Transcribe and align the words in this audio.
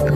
Hello, 0.00 0.08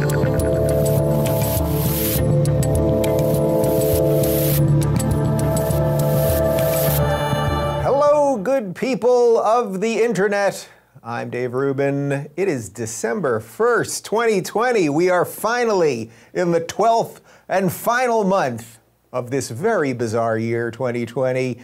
good 8.42 8.74
people 8.74 9.38
of 9.38 9.82
the 9.82 10.02
internet. 10.02 10.66
I'm 11.02 11.28
Dave 11.28 11.52
Rubin. 11.52 12.30
It 12.34 12.48
is 12.48 12.70
December 12.70 13.40
1st, 13.40 14.02
2020. 14.04 14.88
We 14.88 15.10
are 15.10 15.26
finally 15.26 16.10
in 16.32 16.52
the 16.52 16.62
12th 16.62 17.20
and 17.46 17.70
final 17.70 18.24
month 18.24 18.78
of 19.12 19.30
this 19.30 19.50
very 19.50 19.92
bizarre 19.92 20.38
year, 20.38 20.70
2020. 20.70 21.58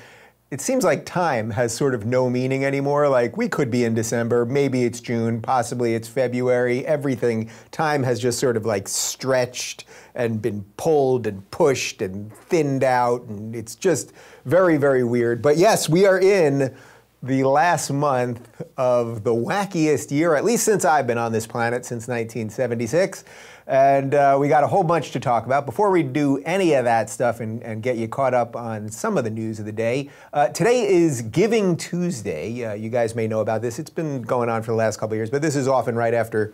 It 0.50 0.60
seems 0.60 0.82
like 0.82 1.06
time 1.06 1.50
has 1.50 1.72
sort 1.72 1.94
of 1.94 2.04
no 2.04 2.28
meaning 2.28 2.64
anymore. 2.64 3.08
Like 3.08 3.36
we 3.36 3.48
could 3.48 3.70
be 3.70 3.84
in 3.84 3.94
December, 3.94 4.44
maybe 4.44 4.82
it's 4.82 5.00
June, 5.00 5.40
possibly 5.40 5.94
it's 5.94 6.08
February. 6.08 6.84
Everything, 6.84 7.48
time 7.70 8.02
has 8.02 8.18
just 8.18 8.40
sort 8.40 8.56
of 8.56 8.66
like 8.66 8.88
stretched 8.88 9.84
and 10.16 10.42
been 10.42 10.64
pulled 10.76 11.28
and 11.28 11.48
pushed 11.52 12.02
and 12.02 12.32
thinned 12.32 12.82
out. 12.82 13.22
And 13.26 13.54
it's 13.54 13.76
just 13.76 14.12
very, 14.44 14.76
very 14.76 15.04
weird. 15.04 15.40
But 15.40 15.56
yes, 15.56 15.88
we 15.88 16.04
are 16.04 16.18
in 16.18 16.74
the 17.22 17.44
last 17.44 17.92
month 17.92 18.64
of 18.76 19.22
the 19.22 19.34
wackiest 19.34 20.10
year, 20.10 20.34
at 20.34 20.44
least 20.44 20.64
since 20.64 20.84
I've 20.84 21.06
been 21.06 21.18
on 21.18 21.30
this 21.30 21.46
planet, 21.46 21.84
since 21.84 22.08
1976. 22.08 23.22
And 23.70 24.16
uh, 24.16 24.36
we 24.40 24.48
got 24.48 24.64
a 24.64 24.66
whole 24.66 24.82
bunch 24.82 25.12
to 25.12 25.20
talk 25.20 25.46
about. 25.46 25.64
Before 25.64 25.92
we 25.92 26.02
do 26.02 26.42
any 26.44 26.72
of 26.72 26.84
that 26.86 27.08
stuff 27.08 27.38
and, 27.38 27.62
and 27.62 27.80
get 27.84 27.96
you 27.96 28.08
caught 28.08 28.34
up 28.34 28.56
on 28.56 28.88
some 28.88 29.16
of 29.16 29.22
the 29.22 29.30
news 29.30 29.60
of 29.60 29.64
the 29.64 29.70
day, 29.70 30.10
uh, 30.32 30.48
today 30.48 30.88
is 30.88 31.22
Giving 31.22 31.76
Tuesday. 31.76 32.64
Uh, 32.64 32.72
you 32.74 32.88
guys 32.88 33.14
may 33.14 33.28
know 33.28 33.38
about 33.38 33.62
this. 33.62 33.78
It's 33.78 33.88
been 33.88 34.22
going 34.22 34.48
on 34.48 34.64
for 34.64 34.72
the 34.72 34.76
last 34.76 34.96
couple 34.96 35.12
of 35.12 35.18
years, 35.18 35.30
but 35.30 35.40
this 35.40 35.54
is 35.54 35.68
often 35.68 35.94
right 35.94 36.14
after 36.14 36.52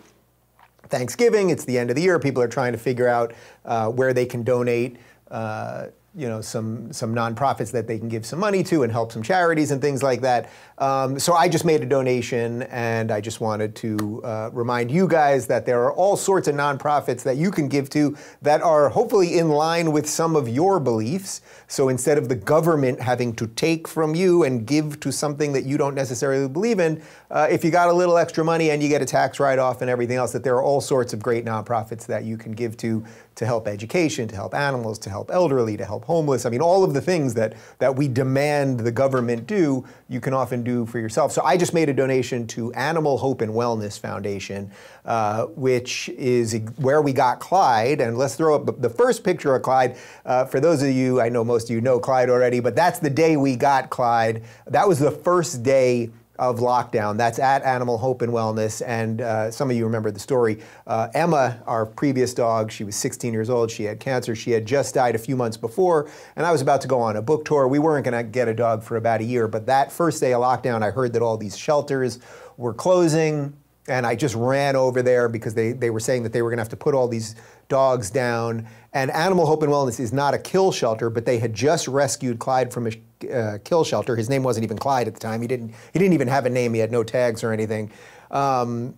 Thanksgiving. 0.89 1.49
It's 1.49 1.65
the 1.65 1.79
end 1.79 1.89
of 1.89 1.97
the 1.97 2.03
year. 2.03 2.19
People 2.19 2.43
are 2.43 2.49
trying 2.49 2.73
to 2.73 2.79
figure 2.79 3.09
out 3.09 3.33
uh, 3.65 3.89
where 3.89 4.13
they 4.13 4.27
can 4.27 4.43
donate. 4.43 4.99
Uh, 5.31 5.87
you 6.17 6.29
know 6.29 6.41
some 6.41 6.91
some 6.93 7.15
nonprofits 7.15 7.71
that 7.73 7.87
they 7.87 7.99
can 7.99 8.09
give 8.09 8.25
some 8.25 8.39
money 8.39 8.63
to 8.65 8.83
and 8.83 8.91
help 8.91 9.13
some 9.13 9.23
charities 9.23 9.71
and 9.71 9.83
things 9.83 10.03
like 10.03 10.23
that. 10.23 10.51
Um, 10.79 11.19
so 11.19 11.35
I 11.35 11.49
just 11.49 11.65
made 11.65 11.83
a 11.83 11.87
donation, 11.87 12.63
and 12.65 13.11
I 13.11 13.21
just 13.21 13.41
wanted 13.41 13.75
to 13.77 14.23
uh, 14.25 14.51
remind 14.53 14.91
you 14.91 15.07
guys 15.09 15.47
that 15.47 15.67
there 15.67 15.83
are 15.85 15.93
all 15.93 16.17
sorts 16.17 16.49
of 16.49 16.55
nonprofits 16.55 17.23
that 17.25 17.37
you 17.37 17.51
can 17.51 17.69
give 17.69 17.91
to 17.91 18.17
that 18.43 18.63
are 18.63 18.89
hopefully 18.89 19.39
in 19.39 19.51
line 19.51 19.93
with 19.93 20.09
some 20.09 20.37
of 20.37 20.49
your 20.49 20.81
beliefs. 20.81 21.43
So 21.69 21.89
instead 21.89 22.17
of 22.17 22.29
the 22.29 22.35
government 22.35 23.01
having 23.01 23.35
to 23.37 23.47
take 23.49 23.87
from 23.89 24.15
you 24.15 24.45
and 24.45 24.67
give 24.67 25.01
to 25.01 25.13
something 25.13 25.53
that 25.53 25.65
you 25.65 25.77
don't 25.77 25.95
necessarily 25.95 26.49
believe 26.49 26.79
in, 26.79 27.03
uh, 27.31 27.49
if 27.51 27.65
you 27.65 27.71
got 27.71 27.89
a 27.89 27.93
little 27.93 28.17
extra 28.17 28.45
money 28.45 28.71
and 28.71 28.83
you 28.83 28.89
get 28.89 29.03
a 29.03 29.07
tax 29.07 29.41
write-off 29.41 29.81
and 29.81 29.91
everything 29.91 30.17
else, 30.17 30.33
that 30.33 30.45
there 30.45 30.55
are 30.55 30.63
all 30.63 30.81
sorts 30.81 31.13
of 31.13 31.23
great 31.23 31.45
nonprofits 31.45 32.07
that 32.07 32.25
you 32.25 32.37
can 32.39 32.53
give 32.53 32.77
to 32.79 33.05
to 33.37 33.45
help 33.45 33.69
education, 33.69 34.27
to 34.27 34.35
help 34.35 34.55
animals, 34.55 34.99
to 34.99 35.11
help 35.11 35.31
elderly, 35.31 35.77
to 35.77 35.85
help 35.85 36.06
homeless. 36.07 36.47
I 36.47 36.51
mean, 36.51 36.61
all 36.61 36.85
of 36.85 36.95
the 36.95 37.01
things 37.01 37.35
that, 37.35 37.55
that 37.79 37.97
we 37.97 38.09
demand 38.09 38.81
the 38.81 38.93
government 38.93 39.47
do, 39.47 39.85
you 40.09 40.21
can 40.21 40.33
often 40.33 40.63
do 40.63 40.87
for 40.87 40.99
yourself. 40.99 41.33
So 41.33 41.43
I 41.43 41.57
just 41.57 41.75
made 41.75 41.89
a 41.89 41.93
donation 41.93 42.47
to 42.49 42.73
Animal 42.73 43.19
Hope 43.19 43.41
and 43.41 43.53
Wellness 43.53 43.99
Foundation, 43.99 44.71
uh, 45.05 45.47
which 45.47 46.09
is 46.11 46.57
where 46.77 47.03
we 47.03 47.13
got 47.13 47.41
Clyde. 47.41 48.01
And 48.01 48.17
let's 48.17 48.37
throw 48.37 48.55
up 48.55 48.81
the 48.81 48.91
first 48.91 49.25
picture 49.25 49.55
of 49.55 49.63
Clyde. 49.63 49.97
Uh, 50.25 50.45
for 50.45 50.61
those 50.61 50.83
of 50.83 50.91
you, 50.91 51.21
I 51.21 51.29
know 51.29 51.45
most 51.45 51.65
of 51.65 51.75
you 51.75 51.81
know 51.81 51.99
Clyde 51.99 52.31
already, 52.31 52.61
but 52.61 52.77
that's 52.77 52.99
the 52.99 53.11
day 53.11 53.37
we 53.37 53.57
got 53.57 53.91
Clyde. 53.91 54.43
That 54.67 54.89
was 54.89 54.99
the 54.99 55.11
first 55.11 55.63
day 55.63 56.11
of 56.39 56.59
lockdown. 56.59 57.17
That's 57.17 57.39
at 57.39 57.63
Animal 57.63 57.99
Hope 57.99 58.23
and 58.23 58.33
Wellness. 58.33 58.83
And 58.87 59.21
uh, 59.21 59.51
some 59.51 59.71
of 59.71 59.77
you 59.77 59.85
remember 59.85 60.11
the 60.11 60.21
story. 60.21 60.61
Uh, 60.87 61.09
Emma, 61.15 61.63
our 61.67 61.87
previous 61.87 62.35
dog, 62.35 62.71
she 62.71 62.85
was 62.85 62.97
16 62.97 63.33
years 63.33 63.51
old. 63.51 63.71
She 63.71 63.85
had 63.85 64.01
cancer. 64.01 64.35
She 64.35 64.51
had 64.51 64.67
just 64.67 64.95
died 64.95 65.15
a 65.15 65.19
few 65.19 65.37
months 65.37 65.57
before. 65.57 66.11
And 66.37 66.47
I 66.47 66.53
was 66.53 66.63
about 66.63 66.81
to 66.83 66.89
go 66.89 67.01
on 67.01 67.17
a 67.17 67.23
book 67.23 67.45
tour. 67.45 67.69
We 67.69 67.79
weren't 67.79 68.05
going 68.05 68.17
to 68.17 68.29
get 68.29 68.49
a 68.49 68.55
dog 68.55 68.83
for 68.83 68.97
about 68.97 69.21
a 69.21 69.25
year. 69.25 69.49
But 69.49 69.67
that 69.67 69.93
first 69.93 70.21
day 70.21 70.35
of 70.35 70.43
lockdown, 70.43 70.83
I 70.83 70.91
heard 70.91 71.13
that 71.15 71.23
all 71.23 71.37
these 71.37 71.57
shelters 71.57 72.19
were 72.57 72.75
closing. 72.75 73.57
And 73.89 74.05
I 74.05 74.17
just 74.17 74.35
ran 74.35 74.75
over 74.75 75.01
there 75.01 75.29
because 75.29 75.55
they, 75.55 75.73
they 75.73 75.91
were 75.91 76.01
saying 76.01 76.25
that 76.25 76.33
they 76.33 76.43
were 76.43 76.51
going 76.51 76.59
to 76.59 76.63
have 76.63 76.71
to 76.71 76.77
put 76.77 76.95
all 76.95 77.07
these 77.07 77.37
dogs 77.69 78.11
down. 78.11 78.67
And 78.93 79.11
Animal 79.11 79.47
Hope 79.47 79.63
and 79.63 79.73
Wellness 79.73 80.01
is 80.01 80.13
not 80.13 80.35
a 80.35 80.39
kill 80.39 80.73
shelter, 80.73 81.09
but 81.11 81.25
they 81.25 81.39
had 81.39 81.55
just 81.55 81.87
rescued 81.87 82.39
Clyde 82.39 82.73
from 82.73 82.87
a 82.87 82.91
uh, 83.33 83.59
kill 83.65 83.85
shelter. 83.85 84.17
His 84.17 84.29
name 84.29 84.43
wasn't 84.43 84.65
even 84.65 84.79
Clyde 84.79 85.07
at 85.09 85.15
the 85.15 85.21
time. 85.21 85.41
He 85.41 85.49
didn't 85.49 85.75
he 85.93 85.99
didn't 85.99 86.15
even 86.15 86.29
have 86.29 86.47
a 86.47 86.51
name. 86.51 86.75
He 86.75 86.81
had 86.81 86.93
no 86.93 87.03
tags 87.03 87.43
or 87.43 87.53
anything. 87.53 87.91
Um, 88.31 88.97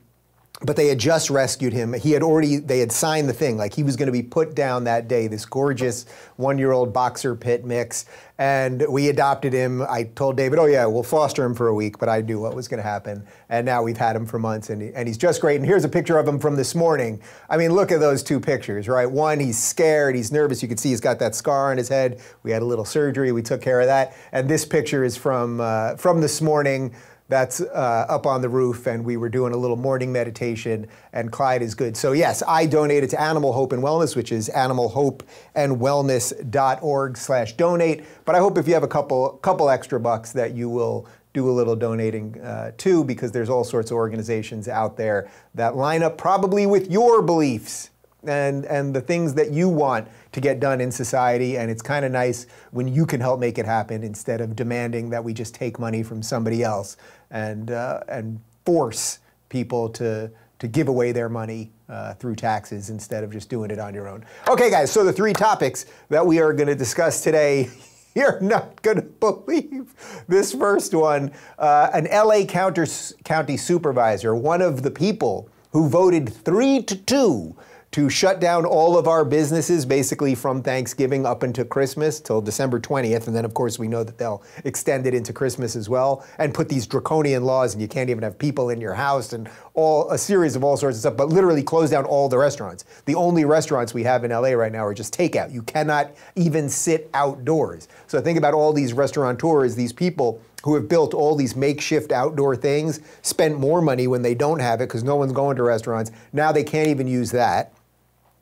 but 0.63 0.75
they 0.75 0.89
had 0.89 0.99
just 0.99 1.31
rescued 1.31 1.73
him. 1.73 1.93
He 1.93 2.11
had 2.11 2.23
already, 2.23 2.57
they 2.57 2.81
had 2.81 2.91
signed 2.91 3.29
the 3.29 3.33
thing, 3.33 3.57
like 3.57 3.75
he 3.75 3.85
was 3.85 3.95
going 3.95 4.07
to 4.07 4.13
be 4.13 4.23
put 4.23 4.57
down 4.57 4.85
that 4.85 5.07
day, 5.07 5.29
this 5.29 5.45
gorgeous 5.45 6.05
one 6.37 6.59
year 6.59 6.73
old 6.73 6.93
boxer 6.93 7.37
pit 7.37 7.65
mix. 7.65 8.07
And 8.39 8.85
we 8.89 9.09
adopted 9.09 9.53
him. 9.53 9.83
I 9.83 10.05
told 10.05 10.37
David, 10.37 10.59
oh, 10.59 10.67
yeah, 10.67 10.87
we'll 10.87 11.03
foster 11.03 11.45
him 11.45 11.55
for 11.55 11.69
a 11.69 11.75
week, 11.75 11.99
but 11.99 12.09
I 12.09 12.21
knew 12.21 12.41
what 12.41 12.55
was 12.55 12.67
going 12.67 12.79
to 12.79 12.89
happen. 12.89 13.25
And 13.49 13.67
now 13.67 13.83
we've 13.83 13.97
had 13.97 14.15
him 14.15 14.27
for 14.27 14.39
months, 14.39 14.71
and, 14.71 14.83
he, 14.83 14.93
and 14.95 15.09
he's 15.09 15.19
just 15.19 15.41
great. 15.41 15.57
And 15.57 15.67
here's 15.67 15.85
a 15.85 15.89
picture 15.89 16.19
of 16.19 16.27
him 16.27 16.39
from 16.39 16.57
this 16.57 16.75
morning. 16.75 17.21
I 17.49 17.57
mean, 17.57 17.73
look 17.73 17.91
at 17.91 18.01
those 18.01 18.23
two 18.23 18.39
pictures, 18.41 18.89
right? 18.89 19.11
One, 19.11 19.41
he's 19.41 19.59
scared, 19.59 20.15
he's 20.15 20.31
nervous. 20.31 20.63
You 20.63 20.69
can 20.69 20.77
see 20.77 20.91
he's 20.91 21.01
got 21.01 21.19
that 21.21 21.35
scar 21.35 21.71
on 21.71 21.79
his 21.79 21.89
head. 21.89 22.21
We 22.43 22.51
had 22.53 22.63
a 22.63 22.65
little 22.65 22.85
surgery, 22.85 23.33
we 23.33 23.43
took 23.43 23.61
care 23.61 23.81
of 23.81 23.87
that. 23.87 24.17
And 24.31 24.49
this 24.49 24.65
picture 24.65 25.05
is 25.05 25.17
from, 25.17 25.61
uh, 25.61 25.97
from 25.97 26.21
this 26.21 26.41
morning 26.41 26.95
that's 27.29 27.61
uh, 27.61 28.07
up 28.09 28.27
on 28.27 28.41
the 28.41 28.49
roof, 28.49 28.87
and 28.87 29.05
we 29.05 29.17
were 29.17 29.29
doing 29.29 29.53
a 29.53 29.57
little 29.57 29.77
morning 29.77 30.11
meditation, 30.11 30.89
and 31.13 31.31
Clyde 31.31 31.63
is 31.63 31.75
good. 31.75 31.97
So, 31.97 32.13
yes, 32.13 32.43
I 32.49 32.67
donated 32.67 33.11
to 33.11 33.21
Animal 33.21 33.53
Hope 33.53 33.73
and 33.73 33.83
Wellness, 33.83 34.17
which 34.17 34.33
is 34.33 34.49
animalhopeandwellness.org 34.49 37.17
slash 37.17 37.53
donate. 37.53 38.05
But 38.25 38.35
I 38.35 38.39
hope 38.39 38.57
if 38.57 38.67
you 38.67 38.73
have 38.75 38.83
a 38.83 38.89
couple, 38.89 39.29
couple 39.43 39.69
extra 39.69 40.01
bucks 40.01 40.33
that 40.33 40.55
you 40.55 40.71
will 40.71 41.07
do 41.35 41.51
a 41.51 41.53
little 41.53 41.77
donating 41.77 42.41
uh, 42.41 42.73
too, 42.79 43.05
because 43.05 43.31
there's 43.31 43.51
all 43.51 43.65
sorts 43.65 43.91
of 43.91 43.97
organizations 43.97 44.67
out 44.67 44.97
there 44.97 45.29
that 45.55 45.77
line 45.77 46.03
up 46.03 46.17
probably 46.17 46.65
with 46.67 46.91
your 46.91 47.21
beliefs 47.21 47.91
and, 48.29 48.65
and 48.67 48.95
the 48.95 49.01
things 49.01 49.35
that 49.35 49.51
you 49.51 49.69
want 49.69 50.09
to 50.33 50.41
get 50.41 50.61
done 50.61 50.81
in 50.81 50.93
society. 50.93 51.57
And 51.57 51.71
it's 51.71 51.83
kind 51.83 52.05
of 52.05 52.13
nice 52.13 52.47
when 52.71 52.87
you 52.87 53.07
can 53.07 53.21
help 53.21 53.41
make 53.41 53.59
it 53.59 53.67
happen 53.67 54.03
instead 54.05 54.41
of 54.41 54.55
demanding 54.55 55.11
that 55.11 55.25
we 55.25 55.33
just 55.33 55.55
take 55.55 55.79
money 55.79 56.03
from 56.03 56.23
somebody 56.23 56.63
else 56.63 56.97
and, 57.31 57.71
uh, 57.71 58.01
and 58.09 58.41
force 58.65 59.19
people 59.49 59.89
to, 59.91 60.31
to 60.59 60.69
give 60.69 60.89
away 60.89 61.13
their 61.13 61.29
money 61.29 61.73
uh, 61.89 62.15
through 62.15 62.37
taxes 62.37 62.91
instead 62.91 63.25
of 63.25 63.33
just 63.33 63.49
doing 63.49 63.71
it 63.71 63.79
on 63.79 63.95
your 63.95 64.09
own. 64.09 64.25
Okay, 64.49 64.71
guys, 64.71 64.93
so 64.93 65.05
the 65.05 65.13
three 65.13 65.33
topics 65.33 65.87
that 66.11 66.25
we 66.25 66.39
are 66.41 66.53
going 66.53 66.69
to 66.69 66.75
discuss 66.75 67.23
today. 67.23 67.71
You're 68.15 68.41
not 68.41 68.83
going 68.83 68.97
to 68.97 69.03
believe 69.03 69.95
this 70.27 70.53
first 70.53 70.93
one. 70.93 71.31
Uh, 71.57 71.91
an 71.93 72.09
LA 72.11 72.45
County 72.45 73.57
supervisor, 73.57 74.35
one 74.35 74.61
of 74.61 74.83
the 74.83 74.91
people 74.91 75.49
who 75.71 75.89
voted 75.89 76.29
three 76.29 76.83
to 76.83 76.97
two 76.97 77.57
to 77.91 78.11
shut 78.11 78.39
down 78.39 78.67
all 78.67 78.99
of 78.99 79.09
our 79.09 79.25
businesses 79.25 79.87
basically 79.87 80.35
from 80.35 80.63
Thanksgiving 80.63 81.25
up 81.25 81.43
into 81.43 81.65
Christmas 81.65 82.21
till 82.21 82.43
December 82.43 82.79
20th. 82.79 83.27
And 83.27 83.35
then, 83.35 83.47
of 83.47 83.55
course, 83.55 83.79
we 83.79 83.89
know 83.89 84.05
that 84.05 84.19
they'll 84.19 84.43
extend 84.65 85.07
it 85.07 85.15
into 85.15 85.33
Christmas 85.33 85.75
as 85.75 85.89
well 85.89 86.25
and 86.39 86.53
put 86.53 86.69
these 86.69 86.87
draconian 86.87 87.45
laws, 87.45 87.73
and 87.73 87.81
you 87.81 87.89
can't 87.89 88.11
even 88.11 88.23
have 88.23 88.39
people 88.39 88.69
in 88.69 88.81
your 88.81 88.95
house 88.95 89.33
and 89.33 89.49
all 89.73 90.11
a 90.11 90.19
series 90.19 90.55
of 90.55 90.63
all 90.63 90.77
sorts 90.77 90.99
of 90.99 91.01
stuff, 91.01 91.17
but 91.17 91.31
literally 91.31 91.63
close 91.63 91.91
down 91.91 92.05
all 92.05 92.29
the 92.29 92.37
restaurants. 92.37 92.85
The 93.07 93.15
only 93.15 93.47
restaurants 93.47 93.95
we 93.95 94.03
have 94.03 94.23
in 94.23 94.33
LA 94.33 94.51
right 94.51 94.73
now 94.73 94.85
are 94.85 94.95
just 94.95 95.17
takeout. 95.17 95.51
You 95.51 95.63
cannot 95.63 96.11
even 96.37 96.69
sit 96.69 97.09
outdoors. 97.15 97.89
So 98.07 98.21
think 98.21 98.37
about 98.37 98.53
all 98.53 98.75
these 98.75 98.93
restaurateurs, 98.93 99.77
these 99.77 99.95
people 99.95 100.43
who 100.65 100.75
have 100.75 100.89
built 100.89 101.15
all 101.15 101.37
these 101.37 101.57
makeshift 101.57 102.13
outdoor 102.13 102.57
things, 102.57 103.01
spent 103.23 103.59
more 103.59 103.81
money 103.81 104.07
when 104.07 104.23
they 104.23 104.35
don't 104.35 104.59
have 104.59 104.81
it 104.81 104.89
because 104.89 105.05
no 105.05 105.17
one's 105.17 105.33
going 105.33 105.57
to 105.57 105.63
restaurants. 105.63 106.11
Now 106.33 106.53
they 106.53 106.65
can't 106.65 106.89
even 106.89 107.07
use 107.07 107.31
that. 107.31 107.73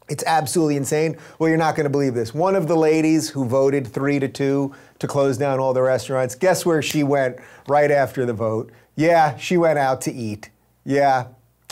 It's 0.08 0.22
absolutely 0.24 0.76
insane. 0.76 1.16
Well, 1.38 1.48
you're 1.48 1.58
not 1.58 1.74
going 1.74 1.84
to 1.84 1.90
believe 1.90 2.14
this. 2.14 2.32
One 2.32 2.54
of 2.54 2.68
the 2.68 2.76
ladies 2.76 3.30
who 3.30 3.44
voted 3.44 3.86
three 3.86 4.18
to 4.20 4.28
two 4.28 4.74
to 5.00 5.08
close 5.08 5.36
down 5.36 5.58
all 5.58 5.74
the 5.74 5.82
restaurants, 5.82 6.34
guess 6.34 6.64
where 6.64 6.80
she 6.80 7.02
went 7.02 7.38
right 7.68 7.90
after 7.90 8.24
the 8.24 8.32
vote? 8.32 8.70
Yeah, 8.94 9.36
she 9.36 9.56
went 9.56 9.78
out 9.78 10.00
to 10.02 10.12
eat. 10.12 10.50
Yeah, 10.84 11.26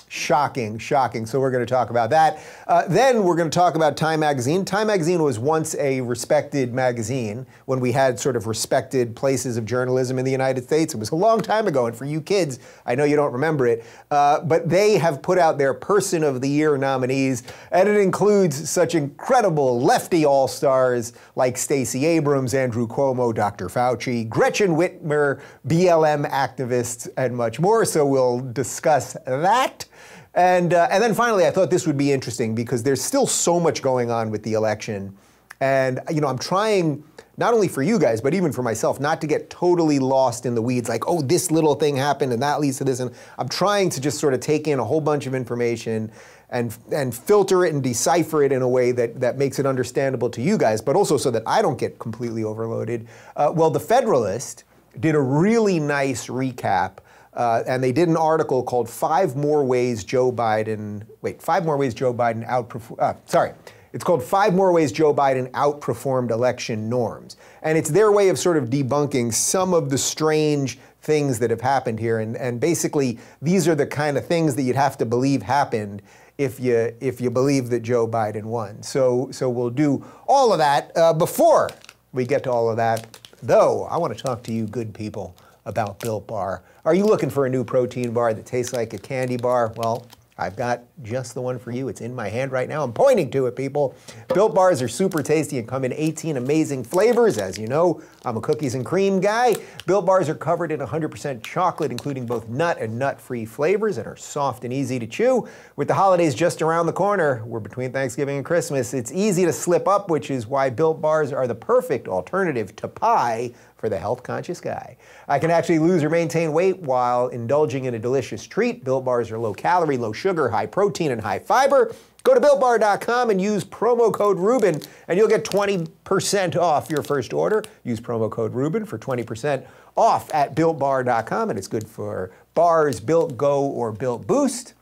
Shocking, 0.09 0.79
shocking. 0.79 1.27
So 1.27 1.41
we're 1.41 1.51
going 1.51 1.65
to 1.65 1.71
talk 1.71 1.91
about 1.91 2.11
that. 2.11 2.39
Uh, 2.69 2.87
then 2.87 3.25
we're 3.25 3.35
going 3.35 3.51
to 3.51 3.55
talk 3.59 3.75
about 3.75 3.97
Time 3.97 4.21
Magazine. 4.21 4.65
Time 4.65 4.87
Magazine 4.87 5.23
was 5.23 5.39
once 5.39 5.75
a 5.77 6.01
respected 6.03 6.73
magazine 6.73 7.47
when 7.67 7.81
we 7.81 7.91
had 7.91 8.21
sort 8.21 8.37
of 8.37 8.47
respected 8.47 9.17
places 9.17 9.56
of 9.56 9.65
journalism 9.65 10.19
in 10.19 10.25
the 10.25 10.31
United 10.31 10.65
States. 10.65 10.95
It 10.95 10.99
was 10.99 11.11
a 11.11 11.17
long 11.17 11.41
time 11.41 11.67
ago, 11.67 11.87
and 11.87 11.97
for 11.97 12.05
you 12.05 12.21
kids, 12.21 12.61
I 12.87 12.95
know 12.95 13.05
you 13.05 13.17
don't 13.17 13.33
remember 13.33 13.67
it, 13.67 13.85
uh, 14.11 14.41
but 14.43 14.69
they 14.69 14.99
have 14.99 15.21
put 15.23 15.39
out 15.39 15.59
their 15.59 15.75
Person 15.75 16.23
of 16.23 16.41
the 16.41 16.49
Year 16.49 16.77
nominees, 16.77 17.43
and 17.73 17.89
it 17.89 17.97
includes 17.97 18.71
such 18.71 18.95
incredible 18.95 19.81
lefty 19.81 20.25
all 20.25 20.47
stars 20.47 21.12
like 21.35 21.56
Stacey 21.56 22.06
Abrams, 22.06 22.55
Andrew 22.55 22.87
Cuomo, 22.87 23.35
Dr. 23.35 23.69
Fauci, 23.69 24.29
Gretchen 24.29 24.77
Whitmer, 24.77 25.41
BLM 25.67 26.31
activists, 26.31 27.09
and 27.17 27.37
much 27.37 27.59
more. 27.59 27.85
So 27.85 28.06
we'll 28.06 28.41
discuss 28.41 29.17
that. 29.27 29.87
And, 30.34 30.75
uh, 30.75 30.88
and 30.90 31.02
then 31.02 31.14
finally, 31.14 31.46
I 31.46 31.50
thought 31.50 31.70
this 31.70 31.86
would 31.86 31.96
be 31.96 32.12
interesting 32.12 32.54
because 32.54 32.82
there's 32.82 33.02
still 33.02 33.26
so 33.26 33.60
much 33.60 33.82
going 33.82 34.10
on 34.10 34.31
with 34.31 34.42
the 34.42 34.54
election. 34.54 35.16
And, 35.60 36.00
you 36.10 36.20
know, 36.20 36.26
I'm 36.26 36.38
trying, 36.38 37.04
not 37.36 37.54
only 37.54 37.69
for 37.69 37.82
you 37.82 37.98
guys, 37.98 38.20
but 38.20 38.34
even 38.34 38.52
for 38.52 38.62
myself, 38.62 38.98
not 38.98 39.20
to 39.20 39.26
get 39.28 39.48
totally 39.48 40.00
lost 40.00 40.44
in 40.44 40.56
the 40.56 40.62
weeds, 40.62 40.88
like, 40.88 41.04
oh, 41.06 41.22
this 41.22 41.50
little 41.52 41.76
thing 41.76 41.96
happened 41.96 42.32
and 42.32 42.42
that 42.42 42.60
leads 42.60 42.78
to 42.78 42.84
this. 42.84 42.98
And 42.98 43.12
I'm 43.38 43.48
trying 43.48 43.90
to 43.90 44.00
just 44.00 44.19
sort 44.19 44.34
of 44.34 44.40
take 44.40 44.66
in 44.66 44.81
a 44.81 44.84
whole 44.84 45.00
bunch 45.00 45.26
of 45.26 45.34
information 45.34 46.10
and, 46.50 46.76
and 46.92 47.14
filter 47.14 47.64
it 47.64 47.72
and 47.72 47.82
decipher 47.82 48.42
it 48.42 48.52
in 48.52 48.62
a 48.62 48.69
way 48.69 48.92
that, 48.92 49.20
that 49.20 49.38
makes 49.38 49.58
it 49.58 49.66
understandable 49.66 50.31
to 50.31 50.42
you 50.42 50.58
guys, 50.58 50.81
but 50.81 50.96
also 50.96 51.16
so 51.16 51.31
that 51.31 51.42
I 51.46 51.62
don't 51.62 51.78
get 51.78 51.98
completely 51.98 52.42
overloaded. 52.42 53.06
Uh, 53.36 53.52
well, 53.54 53.70
The 53.70 53.81
Federalist 53.81 54.64
did 54.98 55.14
a 55.14 55.20
really 55.20 55.81
nice 55.81 56.26
recap 56.26 56.98
uh, 57.34 57.62
and 57.66 57.82
they 57.82 57.92
did 57.92 58.08
an 58.08 58.16
article 58.16 58.62
called 58.62 58.88
Five 58.88 59.36
More 59.36 59.64
Ways 59.64 60.04
Joe 60.04 60.31
Biden, 60.31 61.02
wait, 61.22 61.42
Five 61.42 61.64
More 61.64 61.76
Ways 61.76 61.94
Joe 61.94 62.14
Biden 62.14 62.46
outperformed, 62.48 63.00
uh, 63.00 63.14
sorry, 63.26 63.52
it's 63.92 64.02
called 64.02 64.22
Five 64.22 64.54
More 64.54 64.72
Ways 64.72 64.90
Joe 64.90 65.14
Biden 65.14 65.50
Outperformed 65.52 66.31
Election 66.31 66.88
Norms. 66.88 67.36
And 67.62 67.78
it's 67.78 67.90
their 67.90 68.10
way 68.10 68.28
of 68.28 68.38
sort 68.38 68.56
of 68.56 68.64
debunking 68.64 69.32
some 69.32 69.72
of 69.72 69.88
the 69.88 69.98
strange 69.98 70.78
things 71.02 71.38
that 71.38 71.50
have 71.50 71.60
happened 71.60 72.00
here. 72.00 72.19
And, 72.19 72.36
and 72.36 72.60
basically, 72.60 73.19
these 73.40 73.69
are 73.69 73.76
the 73.76 73.86
kind 73.86 74.16
of 74.16 74.26
things 74.26 74.56
that 74.56 74.62
you'd 74.62 74.75
have 74.75 74.98
to 74.98 75.06
believe 75.06 75.42
happened 75.42 76.02
if 76.38 76.58
you, 76.58 76.92
if 77.00 77.20
you 77.20 77.31
believe 77.31 77.70
that 77.70 77.81
Joe 77.84 78.08
Biden 78.08 78.44
won. 78.44 78.82
So, 78.82 79.28
so 79.31 79.48
we'll 79.48 79.70
do 79.70 80.04
all 80.26 80.52
of 80.52 80.58
that. 80.58 80.90
Uh, 80.96 81.12
before 81.12 81.70
we 82.12 82.26
get 82.26 82.42
to 82.44 82.50
all 82.50 82.69
of 82.69 82.76
that, 82.76 83.20
though, 83.42 83.84
I 83.84 83.96
want 83.96 84.16
to 84.16 84.20
talk 84.20 84.42
to 84.44 84.52
you 84.52 84.66
good 84.66 84.92
people 84.92 85.36
about 85.64 86.00
Built 86.00 86.26
Bar. 86.26 86.62
Are 86.84 86.94
you 86.94 87.05
looking 87.05 87.31
for 87.31 87.46
a 87.46 87.50
new 87.50 87.64
protein 87.64 88.12
bar 88.12 88.34
that 88.34 88.46
tastes 88.46 88.72
like 88.72 88.93
a 88.93 88.99
candy 88.99 89.37
bar? 89.37 89.72
Well, 89.76 90.06
I've 90.37 90.56
got 90.56 90.82
just 91.05 91.34
the 91.34 91.40
one 91.40 91.61
for 91.61 91.70
you. 91.70 91.88
It's 91.88 92.00
in 92.00 92.12
my 92.12 92.28
hand 92.28 92.50
right 92.50 92.69
now. 92.69 92.82
I'm 92.82 92.93
pointing 92.93 93.31
to 93.31 93.46
it, 93.46 93.55
people. 93.55 93.94
Built 94.34 94.52
bars 94.52 94.82
are 94.82 94.88
super 94.88 95.22
tasty 95.22 95.58
and 95.58 95.69
come 95.69 95.84
in 95.84 95.93
18 95.93 96.37
amazing 96.37 96.82
flavors. 96.82 97.38
As 97.38 97.56
you 97.56 97.69
know, 97.69 98.02
I'm 98.25 98.37
a 98.37 98.40
cookies 98.40 98.75
and 98.75 98.84
cream 98.84 99.20
guy. 99.20 99.55
Built 99.87 100.06
bars 100.06 100.28
are 100.28 100.34
covered 100.34 100.72
in 100.72 100.81
100% 100.81 101.43
chocolate, 101.44 101.93
including 101.93 102.26
both 102.26 102.49
nut 102.49 102.78
and 102.81 102.99
nut 102.99 103.20
free 103.20 103.44
flavors, 103.44 103.96
and 103.96 104.08
are 104.08 104.17
soft 104.17 104.64
and 104.64 104.72
easy 104.72 104.99
to 104.99 105.06
chew. 105.06 105.46
With 105.76 105.87
the 105.87 105.94
holidays 105.94 106.34
just 106.34 106.62
around 106.62 106.87
the 106.87 106.93
corner, 106.93 107.44
we're 107.46 107.60
between 107.60 107.93
Thanksgiving 107.93 108.37
and 108.37 108.44
Christmas, 108.44 108.93
it's 108.93 109.12
easy 109.12 109.44
to 109.44 109.52
slip 109.52 109.87
up, 109.87 110.10
which 110.10 110.32
is 110.32 110.49
why 110.49 110.69
Built 110.69 111.00
bars 111.00 111.32
are 111.32 111.46
the 111.46 111.55
perfect 111.55 112.08
alternative 112.08 112.75
to 112.76 112.88
pie 112.88 113.52
for 113.76 113.88
the 113.88 113.99
health 113.99 114.23
conscious 114.23 114.61
guy. 114.61 114.97
I 115.29 115.38
can 115.38 115.50
actually 115.50 115.79
lose 115.79 116.03
or 116.03 116.11
maintain 116.11 116.53
weight 116.53 116.79
while 116.79 117.29
indulging 117.29 117.85
in 117.85 117.94
a 117.94 117.99
delicious 117.99 118.47
treat. 118.47 118.85
Built 118.85 119.05
bars 119.05 119.31
are 119.31 119.38
low 119.38 119.55
calorie, 119.55 119.97
low 119.97 120.12
sugar, 120.12 120.49
high 120.49 120.67
protein, 120.67 121.11
and 121.11 121.21
high 121.21 121.38
fiber. 121.38 121.94
Go 122.25 122.32
to 122.32 122.41
builtbar.com 122.41 123.29
and 123.29 123.41
use 123.41 123.65
promo 123.65 124.12
code 124.12 124.38
Rubin, 124.38 124.81
and 125.09 125.19
you'll 125.19 125.29
get 125.29 125.44
20% 125.44 126.56
off 126.56 126.88
your 126.88 127.03
first 127.03 127.35
order. 127.35 127.62
Use 127.85 128.00
promo 128.00 128.31
code 128.31 128.55
Rubin 128.55 128.87
for 128.87 128.99
20% 128.99 129.67
off 129.94 130.32
at 130.35 130.56
builtbar.com, 130.56 131.50
and 131.50 131.59
it's 131.59 131.69
good 131.69 131.87
for 131.87 132.31
bars, 132.55 132.99
Built 133.00 133.37
Go, 133.37 133.65
or 133.65 133.93
Built 133.93 134.27
Boost. 134.27 134.73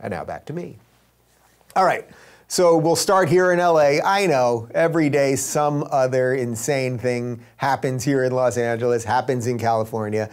And 0.00 0.10
now 0.10 0.24
back 0.24 0.44
to 0.46 0.52
me. 0.52 0.78
All 1.76 1.84
right. 1.84 2.08
So 2.50 2.78
we'll 2.78 2.96
start 2.96 3.28
here 3.28 3.52
in 3.52 3.58
LA. 3.58 4.00
I 4.02 4.24
know 4.26 4.70
every 4.74 5.10
day 5.10 5.36
some 5.36 5.86
other 5.90 6.32
insane 6.32 6.96
thing 6.96 7.44
happens 7.58 8.04
here 8.04 8.24
in 8.24 8.32
Los 8.32 8.56
Angeles, 8.56 9.04
happens 9.04 9.46
in 9.46 9.58
California. 9.58 10.30